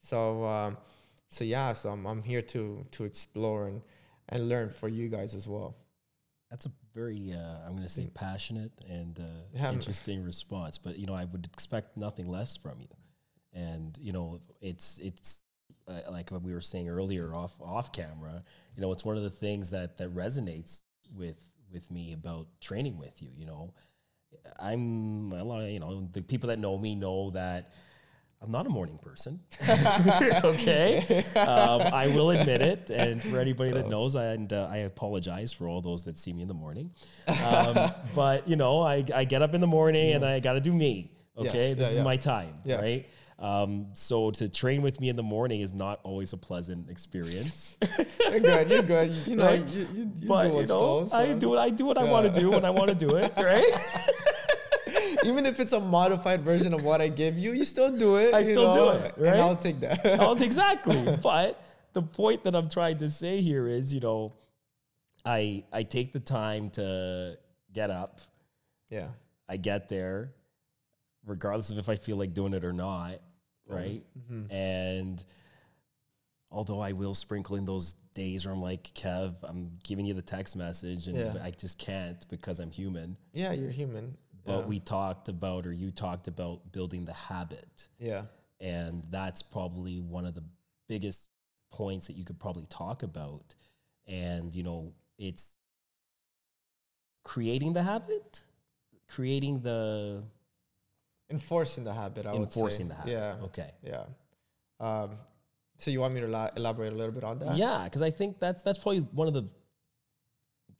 [0.00, 0.76] So um,
[1.30, 3.82] so yeah, so I'm I'm here to to explore and
[4.30, 5.76] and learn for you guys as well.
[6.50, 9.22] That's a very, uh, I'm going to say, passionate and uh,
[9.54, 10.78] Yeah, interesting response.
[10.78, 12.88] But you know, I would expect nothing less from you.
[13.52, 15.44] And you know, it's it's
[15.90, 18.42] uh, like what we were saying earlier off off camera,
[18.76, 20.82] you know, it's one of the things that that resonates
[21.14, 21.36] with
[21.72, 23.30] with me about training with you.
[23.36, 23.74] You know,
[24.58, 27.72] I'm a lot of you know the people that know me know that.
[28.42, 29.38] I'm not a morning person.
[30.44, 31.24] okay.
[31.36, 32.88] Um, I will admit it.
[32.88, 36.32] And for anybody that knows, I, and uh, I apologize for all those that see
[36.32, 36.90] me in the morning.
[37.44, 40.60] Um, but, you know, I, I get up in the morning and I got to
[40.62, 41.12] do me.
[41.36, 41.68] Okay.
[41.68, 41.76] Yes.
[41.76, 42.02] This Yeah, is yeah.
[42.02, 42.54] my time.
[42.64, 42.76] Yeah.
[42.80, 43.06] Right.
[43.40, 47.78] Um, so to train with me in the morning is not always a pleasant experience.
[48.30, 48.70] You're good.
[48.70, 49.12] You're good.
[49.26, 49.66] You know, Right.
[49.68, 52.04] you, you, you but do you know, told, I do what I do what I
[52.04, 53.32] want to do when I want to do it.
[53.38, 53.64] Right.
[55.24, 58.32] Even if it's a modified version of what I give you, you still do it.
[58.34, 59.40] I still do know, it, And?
[59.40, 60.00] I'll take that.
[60.20, 61.16] Oh, exactly.
[61.22, 64.32] But the point that I'm trying to say here is, you know,
[65.24, 67.38] I I take the time to
[67.72, 68.20] get up.
[68.90, 69.08] yeah.
[69.48, 70.32] I get there,
[71.26, 73.20] regardless of if I feel like doing it or not,
[73.70, 74.02] right?
[74.18, 74.52] Mm-hmm.
[74.52, 75.24] And
[76.50, 80.22] although I will sprinkle in those days where I'm like, Kev, I'm giving you the
[80.22, 81.36] text message, and Yeah.
[81.42, 83.16] I just can't because I'm human.
[83.32, 84.16] Yeah, you're human.
[84.44, 84.66] But yeah.
[84.66, 87.88] we talked about, or you talked about building the habit.
[87.98, 88.22] yeah.
[88.60, 90.42] and that's probably one of the
[90.86, 91.28] biggest
[91.70, 93.54] points that you could probably talk about
[94.06, 95.56] and you know it's
[97.22, 98.42] creating the habit
[99.08, 100.22] creating the
[101.30, 103.36] Enforcing the habit, I enforcing the habit Yeah.
[103.48, 104.04] okay Yeah.
[104.80, 105.18] Um,
[105.78, 107.56] so you want me to la- elaborate a little bit on that?
[107.56, 109.44] yeah because i think that's that's probably one of the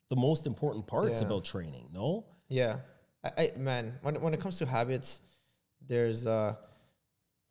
[0.09, 1.27] the most important parts Yeah.
[1.27, 2.77] about training no Yeah.
[3.23, 5.19] I, I man, when when it comes to habits,
[5.87, 6.55] there's uh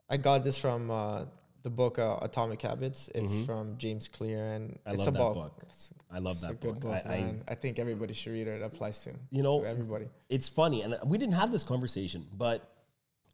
[0.08, 1.24] I got this from uh
[1.62, 3.08] the book uh, Atomic Habits.
[3.14, 3.46] It's Mhm.
[3.46, 5.54] from James Clear and I it's love that about book.
[5.62, 7.34] It's, i love that a good book, book, I, I.
[7.52, 8.60] I, think everybody should read it.
[8.60, 10.06] It applies to you know to everybody.
[10.28, 12.58] it's funny and we didn't have this conversation but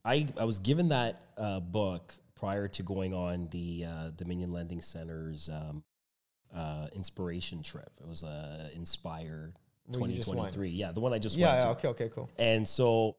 [0.07, 4.81] i i was given that uh, book prior to going on the uh, Dominion Lending
[4.81, 5.83] Centres um,
[6.55, 7.90] uh, inspiration trip.
[8.01, 9.53] It was uh, inspire
[9.88, 10.53] Where you just went.
[10.53, 11.71] 2023 yeah the one i just Yeah, went yeah, to.
[11.73, 12.31] okay, okay, cool.
[12.38, 13.16] and so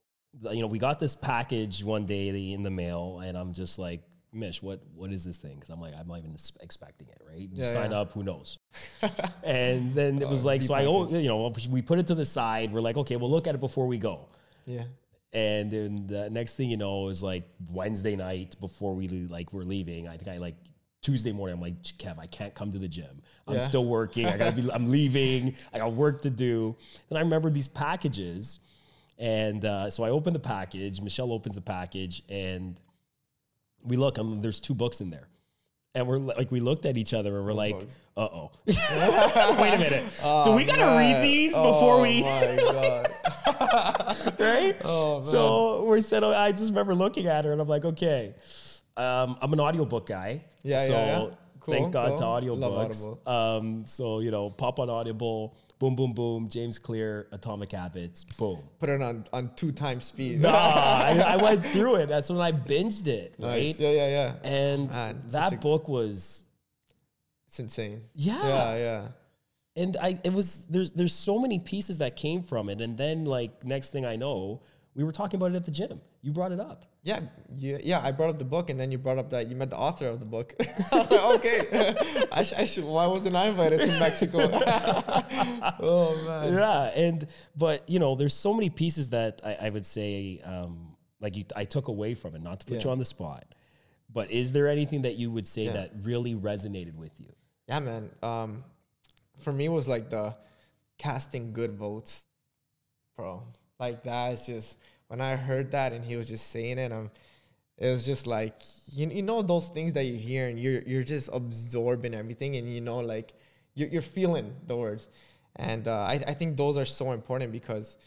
[0.52, 4.02] you know we got this package one day in the mail and i'm just like
[4.34, 5.56] mish what what is this thing?
[5.56, 7.40] Because i'm like i'm not even expecting it right?
[7.40, 8.02] You Yeah, sign yeah.
[8.02, 8.58] up who knows?
[9.44, 12.16] And then it was Oh, like so i oh you know we put it to
[12.16, 12.72] the side.
[12.72, 14.28] We're like okay we'll look at it before we go.
[14.66, 14.84] Yeah.
[15.34, 19.64] And then the next thing you know is like Wednesday night before we like we're
[19.64, 20.08] leaving.
[20.08, 20.56] I think I like
[21.02, 21.56] Tuesday morning.
[21.56, 23.22] I'm like Kev, I can't come to the gym.
[23.48, 23.60] I'm Yeah.
[23.62, 24.26] still working.
[24.26, 24.70] I gotta be.
[24.72, 25.54] I'm leaving.
[25.74, 26.76] I got work to do.
[27.10, 28.60] Then I remember these packages,
[29.18, 31.02] and uh, so I open the package.
[31.02, 32.80] Michelle opens the package, and
[33.84, 34.18] we look.
[34.18, 35.28] And there's two books in there.
[35.96, 37.76] And we're like, we looked at each other and we're like,
[38.16, 38.52] uh oh.
[38.68, 40.04] Wait a minute.
[40.46, 44.40] Do we gotta read these before oh we my god.
[44.40, 44.76] right?
[44.84, 45.22] Oh.
[45.22, 48.36] So we said, oh, I just remember looking at her and I'm like, okay,
[48.96, 50.44] um, I'm an audiobook guy.
[50.64, 51.30] Yeah, so yeah, yeah.
[51.60, 52.18] Cool, thank God cool.
[52.18, 53.28] to audiobooks.
[53.28, 58.60] Um, so, you know, pop on Audible, boom, boom, boom, James Clear, Atomic Habits, boom.
[58.80, 60.42] Put it on on two times speed.
[60.42, 62.08] Nah, I, I went through it.
[62.10, 63.66] That's when I binged it, right?
[63.66, 63.80] Nice.
[63.80, 64.34] Yeah, yeah, yeah.
[64.50, 66.44] And ah, Man, that a- book was,
[67.48, 68.02] It's insane.
[68.16, 68.48] yeah.
[68.48, 69.08] Yeah, yeah.
[69.76, 73.26] and I it was there's there's so many pieces that came from it, and then
[73.26, 74.62] like next thing I know,
[74.96, 76.02] we were talking about it at the gym.
[76.22, 76.86] You brought it up.
[77.08, 77.22] Yeah,
[77.56, 78.02] you, yeah.
[78.04, 80.08] I brought up the book, and then you brought up that you met the author
[80.08, 80.54] of the book.
[80.92, 81.96] okay,
[82.34, 82.84] I, sh- I should.
[82.84, 84.40] Why wasn't I invited to Mexico?
[85.80, 86.54] oh man.
[86.54, 90.98] Yeah, and but you know, there's so many pieces that I, I would say, um,
[91.22, 92.44] like you, I took away from it.
[92.44, 92.84] Not to put Yeah.
[92.84, 93.46] you on the spot,
[94.14, 95.74] but is there anything that you would say Yeah.
[95.74, 97.32] that really resonated with you?
[97.70, 98.10] Yeah, man.
[98.22, 98.66] Um,
[99.40, 100.36] for me, it was like the
[100.98, 102.26] casting good votes,
[103.16, 103.44] bro.
[103.80, 106.92] Like that is just when I heard that and he was just saying it.
[106.92, 107.12] Um,
[107.78, 111.04] it was just like you, you know those things that you hear and you're you're
[111.04, 113.34] just absorbing everything and you know like
[113.76, 115.08] you're you're feeling the words,
[115.58, 117.98] and uh, I I think those are so important because.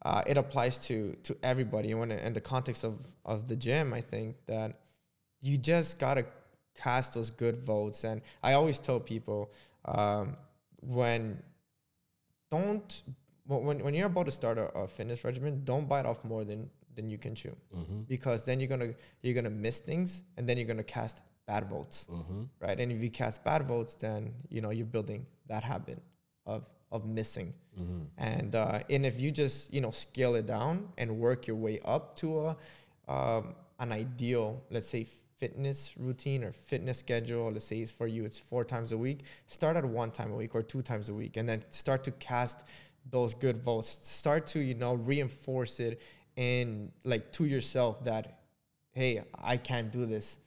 [0.00, 1.90] Uh, it applies to to everybody.
[1.90, 4.78] And when in the context of of the gym, I think that
[5.40, 6.24] you just gotta
[6.76, 8.04] cast those good votes.
[8.04, 9.50] And I always tell people
[9.84, 10.36] um,
[10.80, 11.42] when
[12.50, 13.02] don't
[13.56, 16.70] when when- you're about to start a, a fitness regimen, don't bite off more than
[16.96, 18.00] than you can chew Mm-hmm.
[18.02, 22.06] because then you're gonna you're gonna miss things and then you're gonna cast bad votes,
[22.10, 22.42] Mm-hmm.
[22.60, 22.78] right?
[22.78, 25.98] And if you cast bad votes, then you know you're building that habit
[26.46, 27.54] of of missing.
[27.78, 28.02] Mm-hmm.
[28.18, 31.78] And uh, and if you just you know scale it down and work your way
[31.84, 32.56] up to a
[33.08, 35.06] um, an ideal, let's say
[35.38, 37.50] fitness routine or fitness schedule.
[37.52, 39.20] Let's say it's for you, it's four times a week.
[39.46, 42.10] Start at one time a week or two times a week, and then start to
[42.12, 42.64] cast
[43.10, 43.98] those good votes.
[44.02, 46.00] Start to you know reinforce it
[46.36, 48.40] in like to yourself that
[48.92, 50.38] hey, I can do this,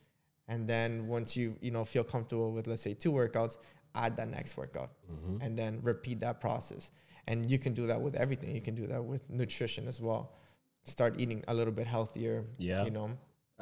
[0.47, 3.57] and then once you you know feel comfortable with let's say two workouts,
[3.95, 5.41] add that next workout, Mm-hmm.
[5.41, 6.91] and then repeat that process.
[7.27, 8.53] And you can do that with everything.
[8.55, 10.33] You can do that with nutrition as well.
[10.83, 12.43] Start eating a little bit healthier.
[12.57, 12.83] Yeah.
[12.83, 13.11] you know.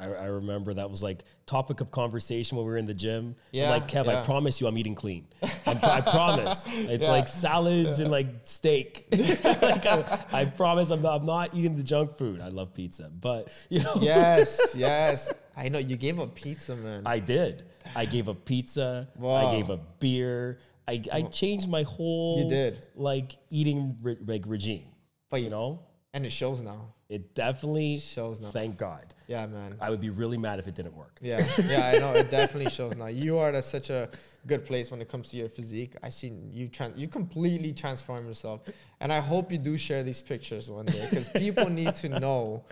[0.00, 3.26] I, I remember that was like topic of conversation when we were in the gym.
[3.28, 5.26] I'm Yeah, like Kev, I promise you, I'm eating clean.
[5.66, 6.64] I'm, I promise.
[6.68, 9.06] It's like salads and like steak.
[9.12, 12.40] like I, I promise, I'm not, I'm not eating the junk food.
[12.40, 15.32] I love pizza, but you know, Yes, yes.
[15.56, 17.02] I know you gave up pizza, man.
[17.06, 17.64] I did.
[17.94, 19.08] I gave up pizza.
[19.22, 20.58] I gave up beer.
[20.88, 22.86] I, I changed my whole You did.
[22.94, 24.86] like eating re- like regime.
[25.28, 26.92] But you- know, and it shows now.
[27.08, 28.50] it definitely Shows now.
[28.50, 29.14] Thank God.
[29.28, 29.76] Yeah, man.
[29.80, 31.18] I would be really mad if it didn't work.
[31.20, 32.12] Yeah, yeah, I know.
[32.14, 33.06] It definitely shows now.
[33.06, 34.08] You are at such a
[34.46, 35.94] good place when it comes to your physique.
[36.02, 38.62] I seen you tran you completely transform yourself,
[39.00, 42.64] and I hope you do share these pictures one day because people need to know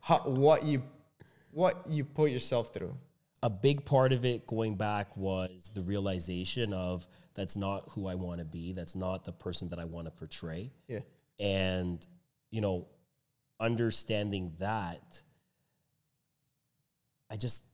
[0.00, 0.82] how what you
[1.52, 2.94] what you put yourself through.
[3.42, 8.14] a big part of it going back was the realization of that's not who I
[8.14, 8.72] want to be.
[8.72, 10.70] That's not the person that I want to portray.
[10.88, 11.00] Yeah,
[11.38, 12.04] And,
[12.50, 12.88] you know,
[13.58, 15.22] understanding that,
[17.30, 17.64] I just,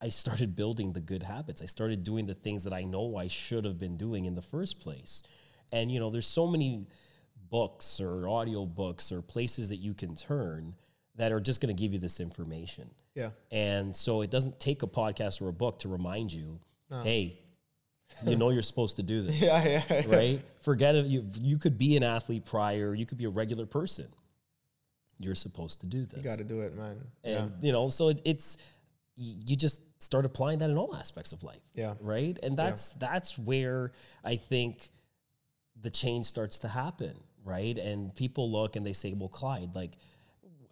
[0.00, 1.62] I started building the good habits.
[1.62, 4.42] I started doing the things that I know I should have been doing in the
[4.42, 5.22] first place.
[5.72, 6.86] And, you know, there's so many
[7.50, 10.74] books or audio books or places that you can turn
[11.16, 12.90] that are just going to give you this information.
[13.14, 16.60] yeah, And so it doesn't take a podcast or a book to remind you,
[17.04, 17.41] hey,
[18.26, 20.02] you know you're supposed to do this, yeah, yeah.
[20.06, 20.42] right?
[20.60, 21.06] Forget it.
[21.06, 24.08] You, you could be an athlete prior, you could be a regular person.
[25.18, 26.18] You're supposed to do this.
[26.18, 26.96] You got to do it, man.
[27.22, 28.56] And, you know, so it, it's,
[29.14, 32.36] you just start applying that in all aspects of life, yeah, right?
[32.42, 33.92] And that's, that's where
[34.24, 34.90] I think
[35.80, 37.78] the change starts to happen, right?
[37.78, 39.92] And people look and they say, well, Clyde, like,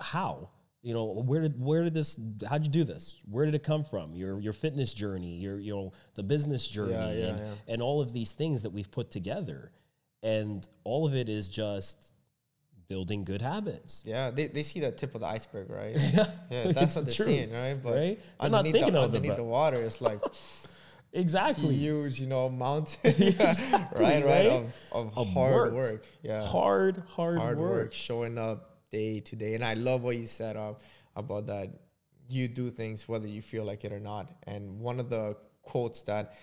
[0.01, 0.51] how?
[0.83, 2.19] You know, where did where did this?
[2.49, 3.17] How'd you do this?
[3.31, 4.15] Where did it come from?
[4.15, 7.45] Your your fitness journey, your you know the business journey, Yeah, yeah, and yeah.
[7.69, 9.73] and all of these things that we've put together,
[10.23, 12.13] and all of it is just
[12.89, 14.03] building good habits.
[14.05, 14.31] yeah.
[14.31, 15.95] They, they see the tip of the iceberg, right?
[16.13, 17.75] Yeah, Yeah, that's what they're true, seeing, right?
[17.81, 18.21] But right?
[18.41, 20.21] They're not underneath, thinking the, of underneath the water, it's like
[21.13, 21.75] Exactly.
[21.75, 24.47] huge, you know, mountain, Exactly, right, right, right?
[24.47, 25.73] of, of, Of hard work.
[25.75, 26.05] work.
[26.23, 27.71] Yeah, Hard, hard, hard work.
[27.71, 27.93] work.
[27.93, 29.55] showing up day to day.
[29.55, 30.75] And I love what you said uh,
[31.17, 31.71] about that.
[32.29, 34.31] You do things whether you feel like it or not.
[34.47, 36.35] And one of the quotes that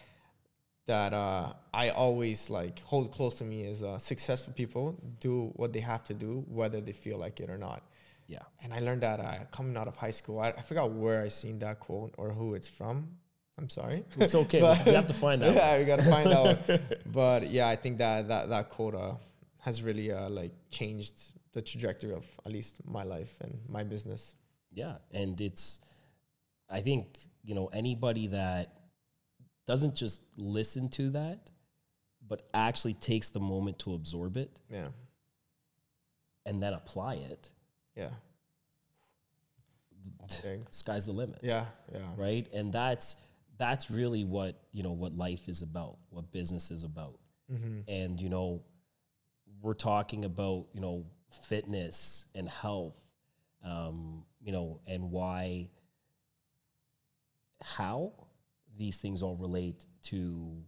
[0.88, 5.74] that uh, I always like hold close to me is uh, successful people do what
[5.74, 7.84] they have to do whether they feel like it or not.
[8.28, 8.40] Yeah.
[8.64, 10.40] And I learned that uh, coming out of high school.
[10.40, 13.10] I, I forgot where I seen that quote or who it's from.
[13.58, 14.04] I'm sorry.
[14.18, 14.60] It's okay.
[14.68, 15.56] But- we have to find out.
[15.56, 16.58] yeah, we gotta find out.
[17.06, 19.16] But yeah, I think that that that quota
[19.60, 24.36] has really uh, like changed the trajectory of at least my life and my business.
[24.72, 25.80] Yeah, and it's
[26.70, 28.74] I think, you know, anybody that
[29.66, 31.50] doesn't just listen to that
[32.30, 34.90] but actually takes the moment to absorb it Yeah,
[36.46, 37.50] and then apply it,
[37.96, 38.10] yeah,
[40.44, 40.62] Big.
[40.72, 41.40] sky's the limit.
[41.42, 42.48] yeah, yeah, Right?
[42.54, 43.16] And that's
[43.58, 47.18] that's really what, you know, what life is about, what business is about.
[47.52, 47.80] mm-hmm.
[47.88, 48.62] And you know,
[49.62, 52.96] we're talking about, you know, fitness and health
[53.64, 55.70] um, you know, and why,
[57.62, 58.14] how
[58.78, 60.64] these things all relate to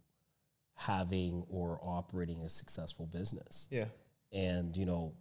[0.76, 3.68] having or operating a successful business.
[3.70, 3.86] yeah,
[4.34, 5.14] And, you know,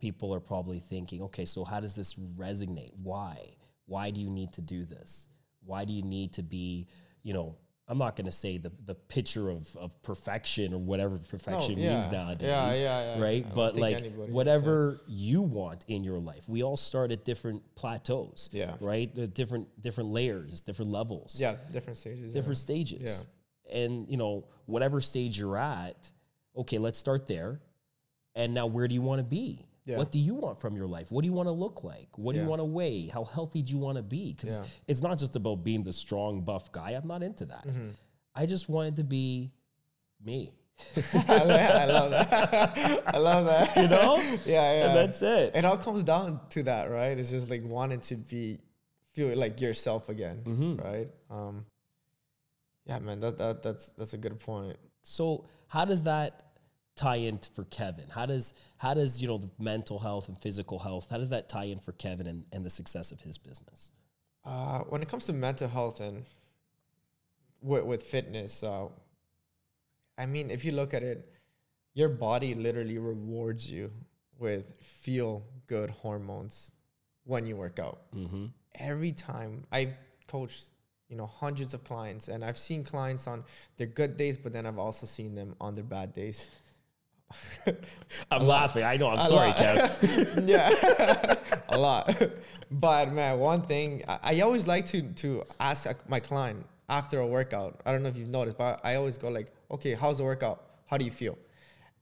[0.00, 2.92] people are probably thinking, okay, so how does this resonate?
[3.02, 3.56] Why?
[3.86, 5.28] Why do you need to do this?
[5.64, 6.86] Why do you need to be,
[7.22, 7.56] you know,
[7.88, 11.94] I'm not going to say the, the picture of, of perfection or whatever perfection yeah.
[11.94, 12.48] means nowadays.
[12.48, 13.22] Yeah, yeah, yeah.
[13.22, 13.46] Right.
[13.48, 14.32] I But like anybody would say.
[14.32, 18.48] whatever you want in your life, we all start at different plateaus.
[18.52, 18.74] Yeah.
[18.80, 19.10] Right.
[19.16, 22.32] Uh, different, different layers, different levels yeah, different stages.
[22.32, 23.24] different stages.
[23.68, 23.82] Yeah.
[23.82, 26.10] And you know, whatever stage you're at,
[26.56, 27.60] okay, let's start there.
[28.34, 29.65] And now where do you want to be?
[29.86, 29.98] Yeah.
[29.98, 31.12] What do you want from your life?
[31.12, 32.08] What do you want to look like?
[32.18, 33.06] What do you want to weigh?
[33.06, 34.32] How healthy do you want to be?
[34.34, 34.66] Because Yeah.
[34.88, 36.90] it's not just about being the strong, buff guy.
[36.90, 37.64] I'm not into that.
[37.66, 37.92] Mhm.
[38.34, 39.52] I just wanted to be
[40.24, 40.52] me.
[41.28, 43.02] I love that.
[43.06, 43.76] I love that.
[43.82, 44.16] You know?
[44.44, 44.86] yeah, yeah.
[44.88, 45.54] And that's it.
[45.54, 47.16] it all comes down to that, right?
[47.16, 48.58] It's just like wanting to be
[49.12, 50.82] feel like yourself again, Mhm.
[50.84, 51.08] right?
[51.30, 51.64] Um,
[52.86, 54.76] yeah, man, that, that that's that's a good point.
[55.02, 56.42] So how does that
[56.96, 58.06] tie in for Kevin?
[58.10, 61.06] How does how does you know the mental health and physical health?
[61.10, 63.92] How does that tie in for Kevin and, and the success of his business?
[64.44, 66.24] Uh, when it comes to mental health and
[67.62, 68.88] with, with fitness, uh,
[70.18, 71.28] I mean, if you look at it,
[71.94, 73.90] your body literally rewards you
[74.38, 76.72] with feel good hormones
[77.24, 78.02] when you work out.
[78.14, 78.46] Mm-hmm.
[78.76, 79.94] Every time I've
[80.28, 80.66] coached
[81.08, 83.44] you know, hundreds of clients, and I've seen clients on
[83.76, 86.50] their good days, but then I've also seen them on their bad days.
[88.30, 88.84] I'm laughing.
[88.84, 89.10] I know.
[89.10, 89.56] I'm A sorry, lot.
[89.56, 90.44] Kev.
[90.48, 91.34] yeah,
[91.68, 92.14] a lot.
[92.70, 97.20] But man, one thing I, I always like to to ask uh, my client after
[97.20, 97.80] a workout.
[97.84, 100.64] I don't know if you've noticed, but I always go like, "Okay, how's the workout?
[100.86, 101.38] How do you feel?"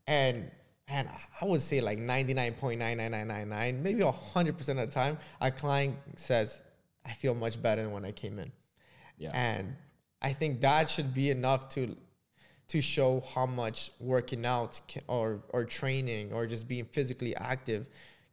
[0.07, 0.51] And
[0.89, 1.09] and
[1.41, 4.79] I would say like ninety nine point nine nine nine nine nine, maybe hundred percent
[4.79, 6.63] of the time, a client says,
[7.07, 8.53] "I feel much better than when I came in."
[9.17, 9.31] Yeah.
[9.33, 9.75] And
[10.21, 11.97] I think that should be enough to
[12.69, 17.89] to show how much working out ca or or training or just being physically active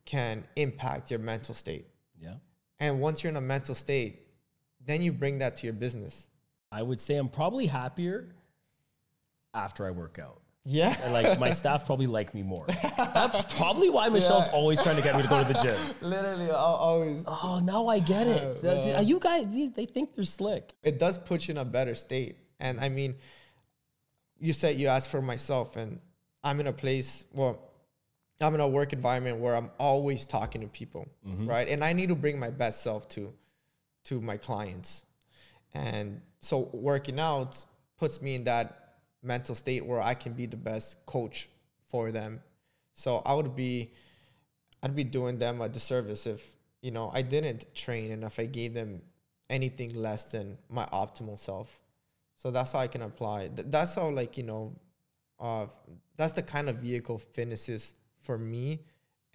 [0.05, 1.85] can impact your mental state.
[2.19, 2.35] Yeah.
[2.79, 4.21] And once you're in a mental state,
[4.85, 6.27] then you bring that to your business.
[6.71, 8.29] I would say I'm probably happier
[9.53, 10.39] after I work out.
[10.63, 10.95] Yeah.
[11.03, 12.65] And like my staff probably like me more.
[12.97, 14.53] That's probably why Michelle's Yeah.
[14.53, 15.77] always trying to get me to go to the gym.
[16.09, 17.23] Literally, always.
[17.27, 18.63] Oh, now I get it.
[18.63, 20.73] Uh, You guys, they think they're slick.
[20.83, 22.37] It does put you in a better state.
[22.59, 23.15] And I mean,
[24.41, 25.99] you said you asked for myself, and
[26.43, 27.71] I'm in a place, well,
[28.41, 31.47] I'm in a work environment where I'm always talking to people, mm-hmm.
[31.47, 31.67] right?
[31.67, 33.32] And I need to bring my best self to
[34.06, 35.06] to my clients.
[35.75, 37.63] And so working out
[37.99, 41.47] puts me in that mental state where I can be the best coach
[41.88, 42.41] for them.
[42.95, 43.91] So I would be
[44.82, 48.47] I'd be doing them a disservice if, you know, I didn't train and if I
[48.47, 49.04] gave them
[49.51, 51.80] anything less than my optimal self.
[52.41, 53.49] So that's how I can apply.
[53.56, 54.73] Th- That's how like, you know,
[55.39, 55.67] uh
[56.17, 58.80] that's the kind of vehicle fitness is for me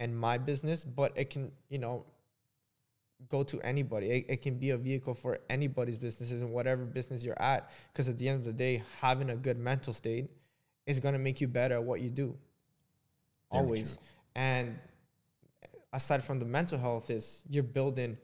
[0.01, 2.05] and my business, but it can, you know,
[3.29, 4.07] go to anybody.
[4.15, 7.69] It, it can be a vehicle for anybody's businesses and whatever business you're at.
[7.91, 10.29] Because at the end of the day, having a good mental state
[10.85, 12.27] is going to make you better at what you do.
[13.51, 13.95] Very Always.
[13.95, 14.03] true.
[14.35, 14.77] And
[15.93, 18.17] aside from the mental health, is you're building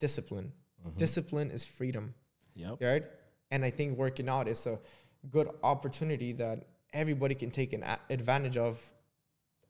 [0.00, 0.52] discipline.
[0.86, 0.98] Mm-hmm.
[0.98, 2.12] Discipline is freedom
[2.54, 2.78] Yep.
[2.82, 3.04] right?
[3.50, 4.78] And I think working out is a
[5.30, 8.82] good opportunity that everybody can take an a- advantage of,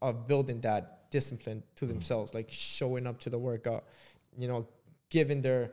[0.03, 1.95] of building that discipline to mm-hmm.
[1.95, 3.85] themselves, like showing up to the workout,
[4.37, 4.67] you know,
[5.11, 5.73] giving their,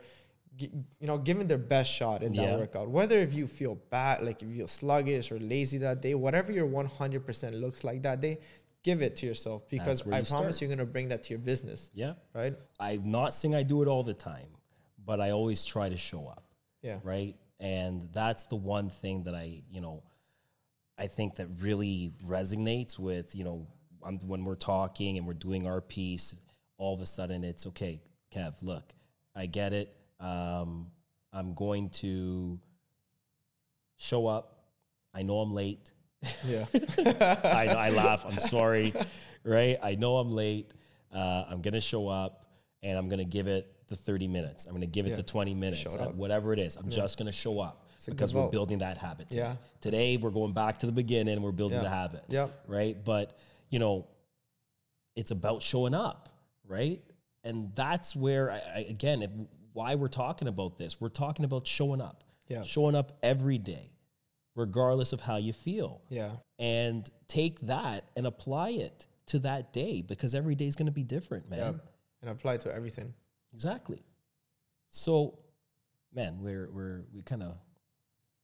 [0.58, 0.70] you
[1.02, 2.58] know, giving their best shot in that Yeah.
[2.58, 2.90] workout.
[2.90, 6.52] Whether if you feel bad, like if you feel sluggish or lazy that day, whatever
[6.52, 8.40] your 100% looks like that day,
[8.84, 10.62] give it to yourself because I you promise start.
[10.62, 12.14] you're gonna bring that to your business, Yeah.
[12.34, 12.56] right?
[12.80, 14.50] I'm not saying I do it all the time,
[15.04, 16.44] but I always try to show up.
[16.82, 17.00] Yeah.
[17.02, 17.36] right?
[17.60, 20.04] And that's the one thing that I, you know,
[20.98, 23.68] I think that really resonates with, you know,
[24.26, 26.36] when we're talking and we're doing our piece,
[26.78, 28.02] all of a sudden it's okay,
[28.34, 28.94] Kev, look,
[29.36, 29.96] I get it.
[30.20, 30.88] Um,
[31.32, 32.60] I'm going to
[33.98, 34.66] show up.
[35.14, 35.92] I know I'm late.
[36.46, 36.66] Yeah.
[37.44, 38.26] I, I laugh.
[38.26, 38.94] I'm sorry,
[39.44, 39.78] right?
[39.82, 40.72] I know I'm late.
[41.12, 42.46] Uh, I'm gonna show up
[42.82, 44.66] and I'm gonna give it the 30 minutes.
[44.66, 45.16] I'm gonna give it Yeah.
[45.18, 46.76] the 20 minutes, uh, whatever it is.
[46.76, 49.30] I'm just gonna show up because we're building that habit.
[49.30, 49.42] Today.
[49.42, 49.56] Yeah.
[49.82, 51.42] Today we're going back to the beginning.
[51.42, 51.84] We're building Yeah.
[51.84, 52.24] the habit.
[52.30, 52.48] Yeah.
[52.68, 53.02] Right.
[53.04, 53.38] But
[53.70, 54.08] you know,
[55.16, 56.30] it's about showing up,
[56.68, 57.02] right?
[57.44, 59.32] And that's where I, I again, if,
[59.74, 61.02] why we're talking about this.
[61.02, 62.24] We're talking about showing up.
[62.48, 62.62] Yeah.
[62.64, 63.90] Showing up every day,
[64.56, 66.34] regardless of how you feel Yeah.
[66.60, 70.92] and take that and apply it to that day because every day is going to
[70.92, 71.60] be different, man.
[71.60, 71.74] Yeah.
[72.22, 73.14] And apply it to everything.
[73.54, 74.02] Exactly.
[74.90, 75.40] So,
[76.14, 77.56] man, we're we're we kind of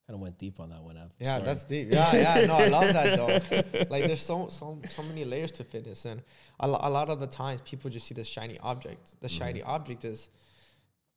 [0.07, 0.97] kind of went deep on that one.
[0.97, 1.13] Ev.
[1.19, 1.43] Yeah, Sorry.
[1.43, 1.87] that's deep.
[1.91, 3.85] Yeah, yeah, no, I love that though.
[3.89, 6.23] Like, there's so so so many layers to fitness, and
[6.59, 9.19] a, lo- a lot of the times people just see the shiny object.
[9.21, 10.29] The shiny object is,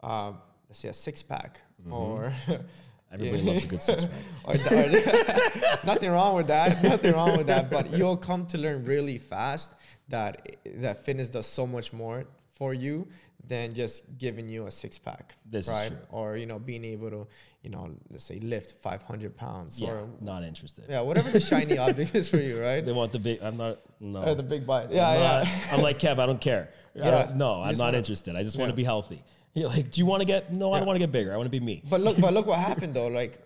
[0.02, 0.32] uh,
[0.68, 2.34] let's say, a six pack, or
[3.12, 4.20] everybody loves a good six pack.
[4.44, 6.82] or, or nothing wrong with that.
[6.82, 7.70] Nothing wrong with that.
[7.70, 9.74] But you'll come to learn really fast
[10.08, 13.06] that that fitness does so much more for you
[13.48, 15.34] than just giving you a six pack.
[15.50, 15.96] This is true.
[16.10, 17.26] Or you know, being able to,
[17.62, 20.84] you know, let's say lift 500 pounds Yeah, or not interested.
[20.88, 22.84] yeah, whatever the shiny object is for you, right?
[22.84, 23.42] They want the big.
[23.42, 23.78] I'm not.
[24.00, 24.22] No.
[24.22, 24.92] Or the big bite.
[24.92, 25.38] Yeah, I'm, yeah.
[25.38, 26.18] not- I'm like Kev.
[26.18, 26.68] I don't care.
[26.94, 28.36] Yeah, don't- no, I'm not wanna- interested.
[28.36, 28.72] I just want yeah.
[28.72, 29.22] to be healthy.
[29.54, 30.50] You're like, do you want to get?
[30.52, 31.34] No, I don't want to get bigger.
[31.34, 31.82] I want to be me.
[31.90, 33.08] But look, but look what happened though.
[33.08, 33.38] Like,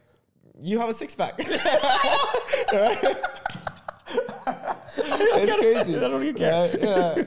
[0.60, 1.34] you have a six pack.
[1.38, 1.62] it's
[5.56, 5.96] crazy.
[5.96, 6.62] I don't even care.
[6.62, 6.82] Right?
[6.82, 7.22] Yeah.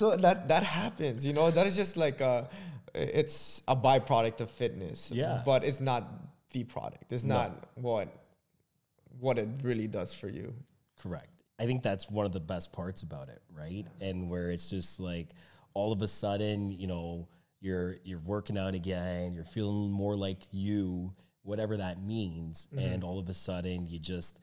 [0.00, 1.50] So that that happens, you know.
[1.50, 2.48] That is just like a,
[2.94, 5.10] it's a byproduct of fitness.
[5.12, 5.42] Yeah.
[5.44, 6.08] But it's not
[6.52, 7.12] the product.
[7.12, 8.08] It's not what
[9.18, 10.54] what it really does for you.
[10.98, 11.28] Correct.
[11.58, 13.84] I think that's one of the best parts about it, right?
[14.00, 15.34] And where it's just like
[15.74, 17.28] all of a sudden, you know,
[17.60, 22.78] you're you're working out again, you're feeling more like you, whatever that means, mm-hmm.
[22.78, 24.40] and all of a sudden you just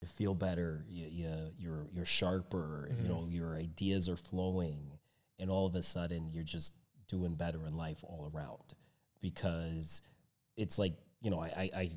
[0.00, 3.08] you feel better, you, you you're you're sharper, you mm-hmm.
[3.08, 4.92] know, your ideas are flowing,
[5.38, 6.72] and all of a sudden you're just
[7.08, 8.74] doing better in life all around.
[9.20, 10.00] because
[10.56, 11.90] it's like you know I, I, I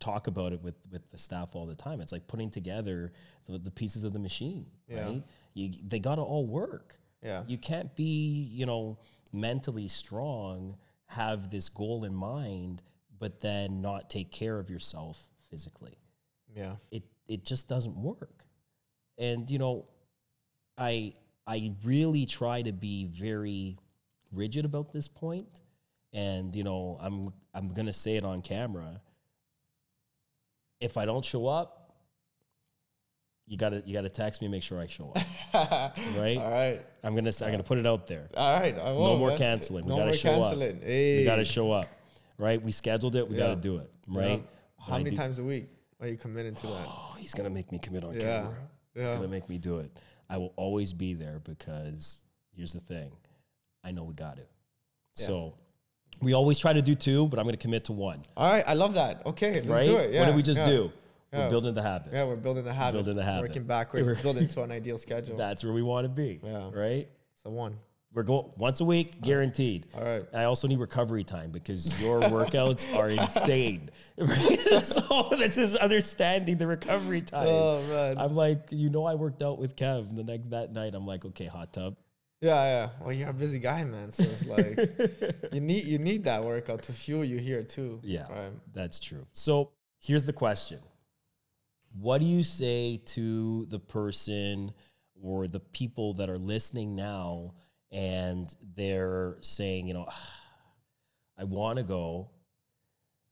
[0.00, 2.00] talk about it with with the staff all the time.
[2.00, 3.12] It's like putting together
[3.46, 4.66] the, the pieces of the machine.
[4.88, 5.06] Yeah.
[5.06, 5.22] Right?
[5.54, 6.96] You they got to all work.
[7.22, 7.42] Yeah.
[7.46, 8.98] You can't be you know
[9.32, 10.76] mentally strong,
[11.06, 12.82] have this goal in mind,
[13.18, 15.98] but then not take care of yourself physically
[16.54, 16.74] Yeah.
[16.90, 18.44] it it just doesn't work
[19.18, 19.86] and you know
[20.76, 21.12] i
[21.46, 23.76] i really try to be very
[24.32, 25.48] rigid about this point
[26.12, 29.00] and you know i'm i'm going to say it on camera
[30.80, 31.78] if i don't show up
[33.46, 35.12] you got to you got to text me make sure i show
[35.54, 36.80] up right All right.
[37.02, 38.76] i'm going to i'm going to put it out there All right.
[38.78, 39.38] I will, more man.
[39.38, 39.84] canceling.
[39.84, 40.42] We No gotta more show up.
[40.42, 40.80] canceling.
[40.82, 41.18] Hey.
[41.18, 41.88] we got to show up
[42.38, 44.20] right we scheduled it we gotta do it Yeah.
[44.20, 44.42] right
[44.80, 45.68] How many do- times a week
[46.02, 46.86] are you committing to that?
[46.86, 48.20] oh he's going to make me commit on yeah.
[48.20, 48.54] camera
[48.94, 49.14] Yeah.
[49.14, 49.90] gonna make me do it.
[50.28, 52.24] I will always be there because
[52.54, 53.12] here's the thing.
[53.84, 54.48] I know we got it.
[55.16, 55.26] Yeah.
[55.26, 55.54] So
[56.20, 58.22] we always try to do two, but I'm gonna commit to one.
[58.36, 58.64] All right.
[58.66, 59.26] I love that.
[59.26, 59.54] Okay.
[59.54, 59.86] Let's right?
[59.86, 60.12] do it.
[60.12, 60.20] Yeah.
[60.20, 60.92] what did we just do?
[61.32, 62.12] We're building the habit.
[62.12, 62.98] Yeah, we're building the habit.
[62.98, 63.48] Building the habit.
[63.48, 65.36] Working backwards, We're- building to an ideal schedule.
[65.38, 66.40] That's where we want to be.
[66.42, 66.70] Yeah.
[66.74, 67.08] Right?
[67.42, 67.78] so one.
[68.14, 69.86] We're going once a week, guaranteed.
[69.96, 70.24] All right.
[70.34, 73.90] I also need recovery time because your workouts are insane.
[74.82, 77.46] So that's just understanding the recovery time.
[77.48, 78.18] Oh man.
[78.18, 80.94] I'm like, you know, I worked out with Kev the next that night.
[80.94, 81.96] I'm like, okay, hot tub.
[82.40, 82.88] yeah, yeah.
[83.00, 84.12] Well, you're a busy guy, man.
[84.12, 88.00] So it's like you need you need that workout to fuel you here too.
[88.02, 88.52] Yeah, Right.
[88.74, 89.26] that's true.
[89.32, 90.80] So here's the question
[91.98, 94.72] What do you say to the person
[95.22, 97.54] or the people that are listening now
[97.92, 100.08] and they're saying, you know,
[101.38, 102.30] I want to go.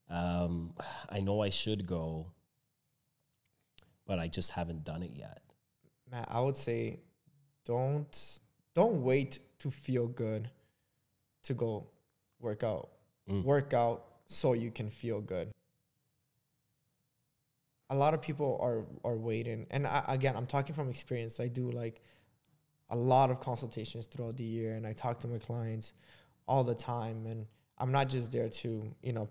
[0.09, 0.75] Um,
[1.09, 2.27] I know I should go,
[4.07, 5.41] but I just haven't done it yet.
[6.11, 6.99] Man, I would say
[7.65, 8.41] don't
[8.75, 10.51] don't wait to feel good
[11.45, 11.87] to go
[12.41, 12.91] work out.
[13.29, 13.45] Mm.
[13.45, 15.51] Work out so you can feel good.
[17.91, 21.39] A lot of people are are waiting, and I, again, I'm talking from experience.
[21.39, 22.03] I do like
[22.91, 25.95] a lot of consultations throughout the year, and I talk to my clients
[26.47, 27.27] all the time.
[27.27, 27.47] And
[27.79, 29.29] I'm not just there to you know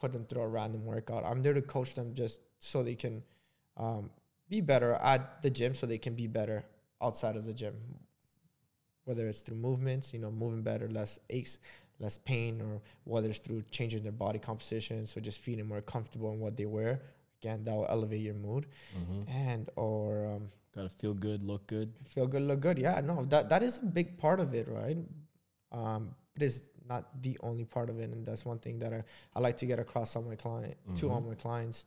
[0.00, 1.24] put them through a random workout.
[1.24, 3.22] I'm there to coach them just so they can
[3.76, 4.10] um,
[4.48, 6.64] be better at the gym, so they can be better
[7.02, 7.74] outside of the gym.
[9.04, 11.58] Whether it's through movements, you know, moving better, less aches,
[11.98, 16.30] less pain, or whether it's through changing their body composition, so just feeling more comfortable
[16.32, 17.00] in what they wear.
[17.40, 18.66] Again, that will elevate your mood,
[19.28, 21.92] and or um, Got to feel good, look good.
[22.04, 22.78] feel good, look good.
[22.78, 24.98] Yeah, no, that that is a big part of it, right?
[25.72, 29.02] Um, it is not the only part of it, and that's one thing that I,
[29.34, 31.84] I like to get across on my client to all my clients.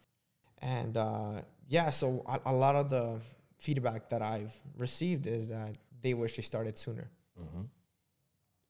[0.61, 3.19] And uh, yeah, so a, a lot of the
[3.57, 7.09] feedback that I've received is that they wish they started sooner.
[7.39, 7.67] Mhm.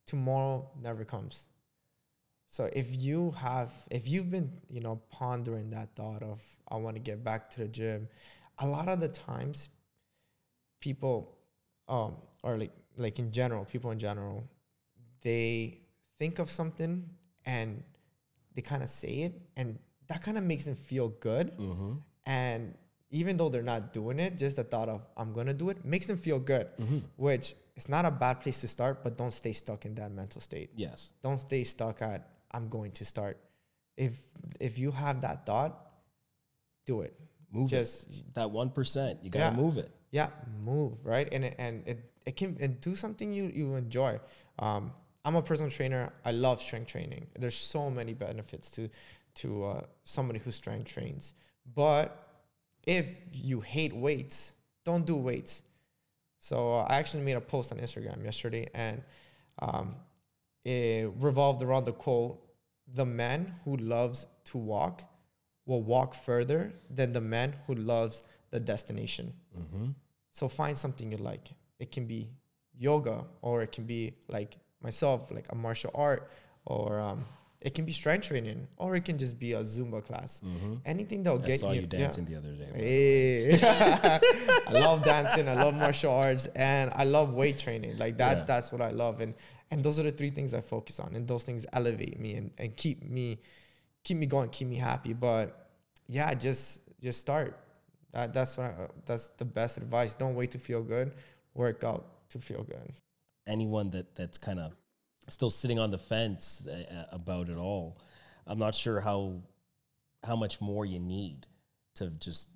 [0.06, 1.46] Tomorrow never comes.
[2.50, 6.96] So if you have, if you've been, you know, pondering that thought of I want
[6.96, 8.08] to get back to the gym,
[8.58, 9.70] a lot of the times,
[10.82, 11.16] people,
[11.88, 14.44] um, or like like in general, people in general,
[15.22, 15.78] they
[16.18, 17.08] think of something
[17.46, 17.82] and
[18.54, 19.78] they kind of say it, and
[20.08, 21.56] that kind of makes them feel good.
[21.56, 22.02] Mhm.
[22.26, 22.74] And
[23.10, 26.06] even though they're not doing it, just the thought of I'm gonna do it makes
[26.06, 26.68] them feel good,
[27.16, 29.02] which is not a bad place to start.
[29.04, 30.70] But don't stay stuck in that mental state.
[30.76, 31.10] Yes.
[31.22, 33.38] Don't stay stuck at I'm going to start.
[33.96, 34.12] If
[34.60, 35.72] if you have that thought,
[36.84, 37.14] do it.
[37.50, 38.34] Move Just it.
[38.34, 39.62] That 1%, you got to Yeah.
[39.62, 39.90] move it.
[40.12, 40.28] Yeah,
[40.62, 44.20] move right, and it, and it it can and do something you you enjoy.
[44.58, 44.92] Um,
[45.24, 46.12] I'm a personal trainer.
[46.24, 47.26] I love strength training.
[47.38, 48.88] There's so many benefits to
[49.36, 51.32] to uh, somebody who strength trains.
[51.74, 52.28] But
[52.86, 54.52] if you hate weights,
[54.84, 55.62] don't do weights.
[56.40, 59.02] So uh, I actually made a post on Instagram yesterday, and
[59.60, 59.96] um,
[60.64, 62.38] it revolved around the quote:
[62.94, 65.04] "The man who loves to walk
[65.64, 69.86] will walk further than the man who loves the destination." Mm-hmm.
[70.32, 71.50] So find something you like.
[71.78, 72.30] It can be
[72.78, 76.30] yoga, or it can be like myself, like a martial art,
[76.64, 77.24] or um,
[77.60, 80.40] it can be strength training, or it can just be a Zumba class.
[80.84, 81.46] Anything that'll Mm-hmm.
[81.46, 81.98] I get saw you, you yeah.
[81.98, 82.70] dancing the other day.
[82.74, 83.58] Hey.
[84.66, 85.48] I love dancing.
[85.48, 87.98] I love martial arts, and I love weight training.
[87.98, 88.44] Like that's Yeah.
[88.52, 89.34] that's what I love, and
[89.70, 92.50] and those are the three things I focus on, and those things elevate me and,
[92.58, 93.38] and keep me
[94.04, 95.12] keep me going, keep me happy.
[95.12, 95.68] But
[96.08, 97.58] yeah, just just start.
[98.12, 100.14] That that's what I, that's the best advice.
[100.14, 101.12] Don't wait to feel good.
[101.54, 102.92] Work out to feel good.
[103.46, 104.72] anyone that that's kind of
[105.28, 107.98] still sitting on the fence uh, about it all
[108.46, 109.34] i'm not sure how
[110.24, 111.46] how much more you need
[111.94, 112.48] to just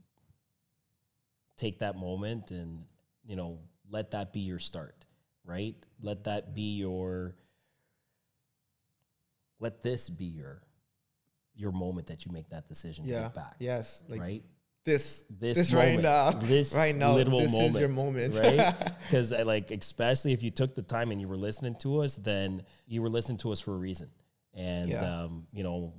[1.56, 2.84] take that moment and
[3.24, 3.58] you know
[3.90, 5.04] let that be your start
[5.44, 7.34] right let that be your
[9.60, 10.62] let this be your
[11.54, 13.22] your moment that you make that decision to Yeah.
[13.22, 13.56] get back.
[13.58, 14.02] Yes.
[14.08, 14.44] Like right?
[14.86, 15.24] This.
[15.28, 16.30] This, This right now.
[16.30, 17.14] This Right now.
[17.14, 17.74] literal this moment.
[17.74, 18.34] is your moment.
[18.38, 18.74] right?
[19.06, 22.62] Because like, especially if you took the time and you were listening to us, then
[22.86, 24.08] you were listening to us for a reason.
[24.54, 25.24] And Yeah.
[25.24, 25.92] um, you know,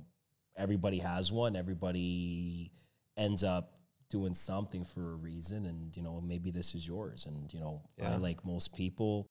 [0.56, 1.54] everybody has one.
[1.54, 2.72] Everybody
[3.16, 3.74] ends up
[4.10, 7.26] doing something for a reason, and you know, maybe this is yours.
[7.26, 9.28] And you know, I like most people,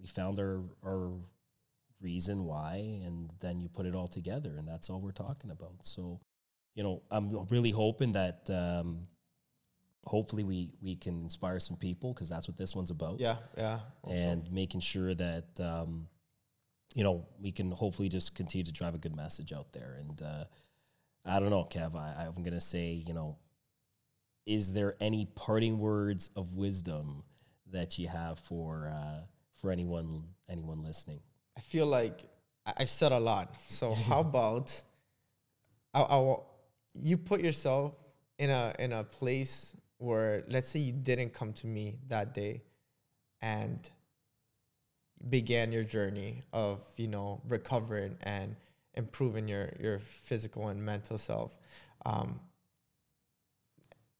[0.00, 1.12] we found our our
[2.00, 5.74] reason why, and then you put it all together, and that's all we're talking about.
[5.82, 6.20] So,
[6.74, 8.48] you know, I'm really hoping that.
[8.50, 9.06] Um,
[10.04, 13.36] hopefully we we can inspire some people because that's what this one's about yeah.
[13.56, 13.80] Yeah.
[14.08, 16.08] And making sure that um,
[16.94, 20.22] you know we can hopefully just continue to drive a good message out there and
[20.22, 20.44] uh,
[21.26, 23.36] i don't know kev I, i'm gonna say you know
[24.46, 27.22] is there any parting words of wisdom
[27.70, 29.20] that you have for uh,
[29.54, 31.20] for anyone anyone listening
[31.60, 32.24] I feel like
[32.64, 33.54] I said a lot.
[33.68, 34.82] So how about
[35.92, 36.36] I, I
[36.94, 37.94] you put yourself
[38.38, 42.62] in a in a place where let's say you didn't come to me that day
[43.42, 43.90] and
[45.28, 48.56] began your journey of you know recovering and
[48.94, 51.58] improving your your physical and mental self
[52.06, 52.40] um,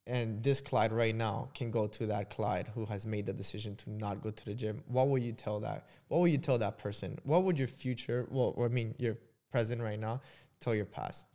[0.06, 3.76] and this Clyde right now can go to that Clyde who has made the decision
[3.76, 4.82] to not go to the gym.
[4.88, 5.86] What would you tell that?
[6.08, 7.16] What would you tell that person?
[7.22, 9.16] What would your future, well, I mean, your
[9.52, 10.20] present right now,
[10.58, 11.26] tell your past?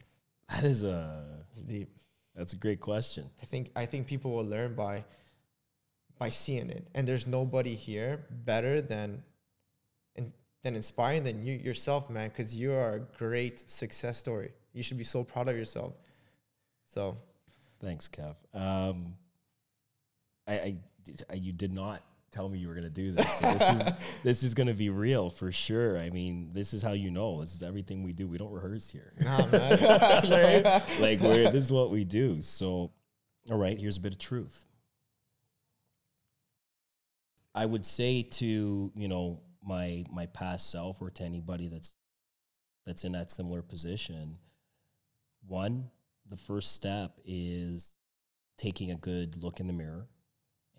[0.49, 1.89] That is a It's deep.
[2.35, 5.03] that's a great question I think I think people will learn by
[6.17, 9.21] by seeing it, and there's nobody here better than
[10.15, 10.31] in,
[10.63, 12.29] than inspiring than you yourself, man.
[12.29, 14.51] Because you are a great success story.
[14.73, 15.93] You should be so proud of yourself.
[16.87, 17.17] So
[17.81, 19.15] thanks kev um,
[20.47, 20.75] I, I,
[21.29, 22.01] I you did not
[22.35, 24.73] tell me you were going to do this so this is this is going to
[24.73, 28.11] be real for sure i mean this is how you know this is everything we
[28.11, 29.37] do we don't rehearse here nah,
[30.29, 30.65] right?
[30.99, 32.41] like we're, this is what we do.
[32.41, 32.91] So,
[33.49, 34.65] all right, here's a bit of truth.
[37.53, 41.93] I would say to you know my my past self or to anybody that's
[42.85, 44.37] that's in that similar position.
[45.47, 45.89] One,
[46.27, 47.95] the first step is
[48.57, 50.07] taking a good look in the mirror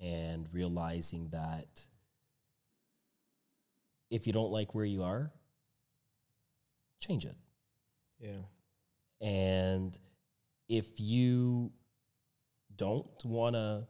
[0.00, 1.86] and realizing that
[4.10, 5.32] if you don't like where you are,
[7.00, 7.36] change it.
[8.18, 8.42] yeah.
[9.20, 9.96] And
[10.68, 11.72] if you
[12.76, 13.86] don't want to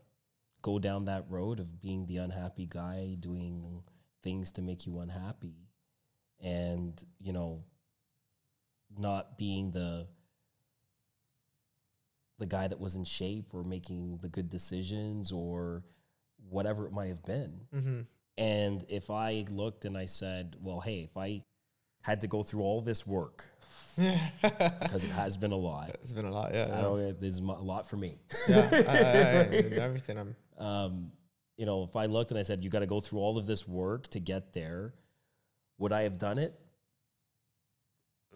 [0.62, 3.82] go down that road of being the unhappy guy, doing
[4.22, 5.56] things to make you unhappy,
[6.40, 7.64] and, you know,
[8.98, 10.06] not being the
[12.38, 15.84] the guy that was in shape or making the good decisions or
[16.48, 17.60] whatever it might have been.
[17.74, 18.00] Mm-hmm.
[18.38, 21.42] And if I looked and I said, well, hey, if I
[22.02, 23.46] had to go through all this work,
[23.96, 26.52] because it has been a lot, it's been a lot.
[26.54, 26.64] Yeah.
[26.64, 26.82] I Yeah.
[26.82, 28.18] don't, mo- a lot for me.
[28.48, 28.68] yeah.
[28.70, 30.18] I, I, I, everything.
[30.18, 30.36] I'm.
[30.58, 31.12] um,
[31.56, 33.46] you know, if I looked and I said, you got to go through all of
[33.46, 34.92] this work to get there,
[35.78, 36.52] would I have done it?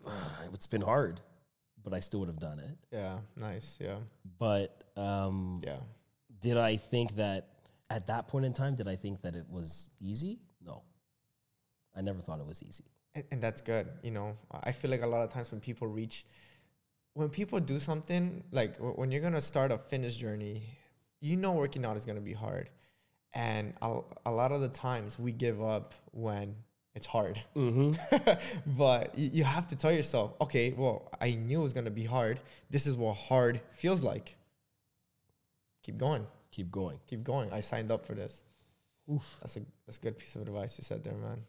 [0.54, 1.20] it's been hard,
[1.84, 2.76] but I still would have done it.
[2.90, 3.18] Yeah.
[3.36, 3.76] Nice.
[3.80, 3.96] Yeah.
[4.38, 5.80] But um, Yeah.
[6.40, 7.49] did I think that
[7.90, 10.38] at that point in time, did I think that it was easy?
[10.64, 10.82] No.
[11.96, 12.84] I never thought it was easy.
[13.16, 15.88] and, and that's good you know i feel like a lot of times when people
[15.88, 16.24] reach
[17.14, 20.62] when people do something like wh- when you're gonna start a fitness journey
[21.20, 22.70] you know working out is gonna be hard
[23.34, 23.90] and a,
[24.26, 26.54] a lot of the times we give up when
[26.94, 27.90] it's hard Mm-hmm.
[28.84, 32.04] but you, you have to tell yourself okay well i knew it was gonna be
[32.04, 32.38] hard
[32.70, 34.36] this is what hard feels like
[35.82, 36.98] keep going Keep going.
[37.06, 38.42] keep going i signed up for this
[39.10, 39.36] Oof.
[39.40, 41.42] that's a that's a good piece of advice you said there man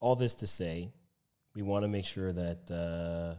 [0.00, 0.90] all this to say,
[1.54, 3.38] we want to make sure that uh,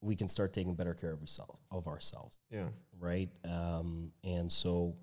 [0.00, 2.68] we can start taking better care of ourselves, of ourselves, yeah
[2.98, 3.30] right?
[3.44, 4.96] Um, and so,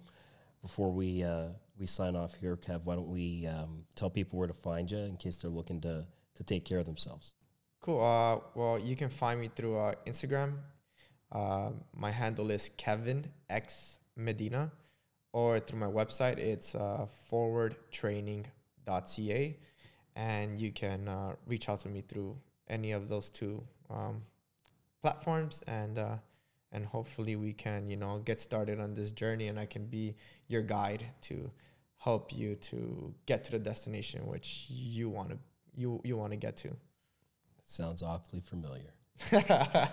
[0.62, 1.48] before we uh,
[1.78, 5.00] we sign off here, Kev, why don't we um, tell people where to find you
[5.00, 6.06] in case they're looking to
[6.36, 7.34] to take care of themselves?
[7.82, 8.02] Cool.
[8.02, 10.54] Uh, well, you can find me through uh, Instagram.
[11.32, 14.72] Uh, my handle is Kevin X Medina,
[15.32, 16.38] or through my website.
[16.38, 19.58] It's uh, forwardtraining.ca,
[20.16, 22.38] and you can uh, reach out to me through
[22.68, 24.22] any of those two um,
[25.02, 26.16] platforms, and uh,
[26.72, 30.16] and hopefully we can you know get started on this journey, and I can be
[30.48, 31.50] your guide to
[31.98, 35.38] help you to get to the destination which you want to
[35.76, 36.70] you you want to get to.
[37.66, 38.94] Sounds awfully familiar.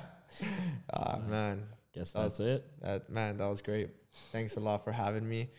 [0.92, 1.62] Ah man,
[1.92, 2.64] Guess That that's it.
[2.82, 3.90] that man, that was great.
[4.32, 5.50] Thanks a lot for having me.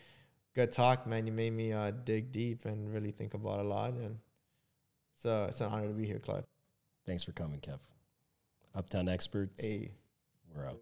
[0.54, 1.26] Good talk, man.
[1.26, 4.18] You made me uh, dig deep and really think about a lot, and
[5.16, 6.44] It's, uh, it's an honor to be here, Clyde.
[7.06, 7.78] Thanks for coming, Kev.
[8.74, 9.64] Uptown Experts.
[9.64, 9.90] Hey.
[10.54, 10.80] We're out.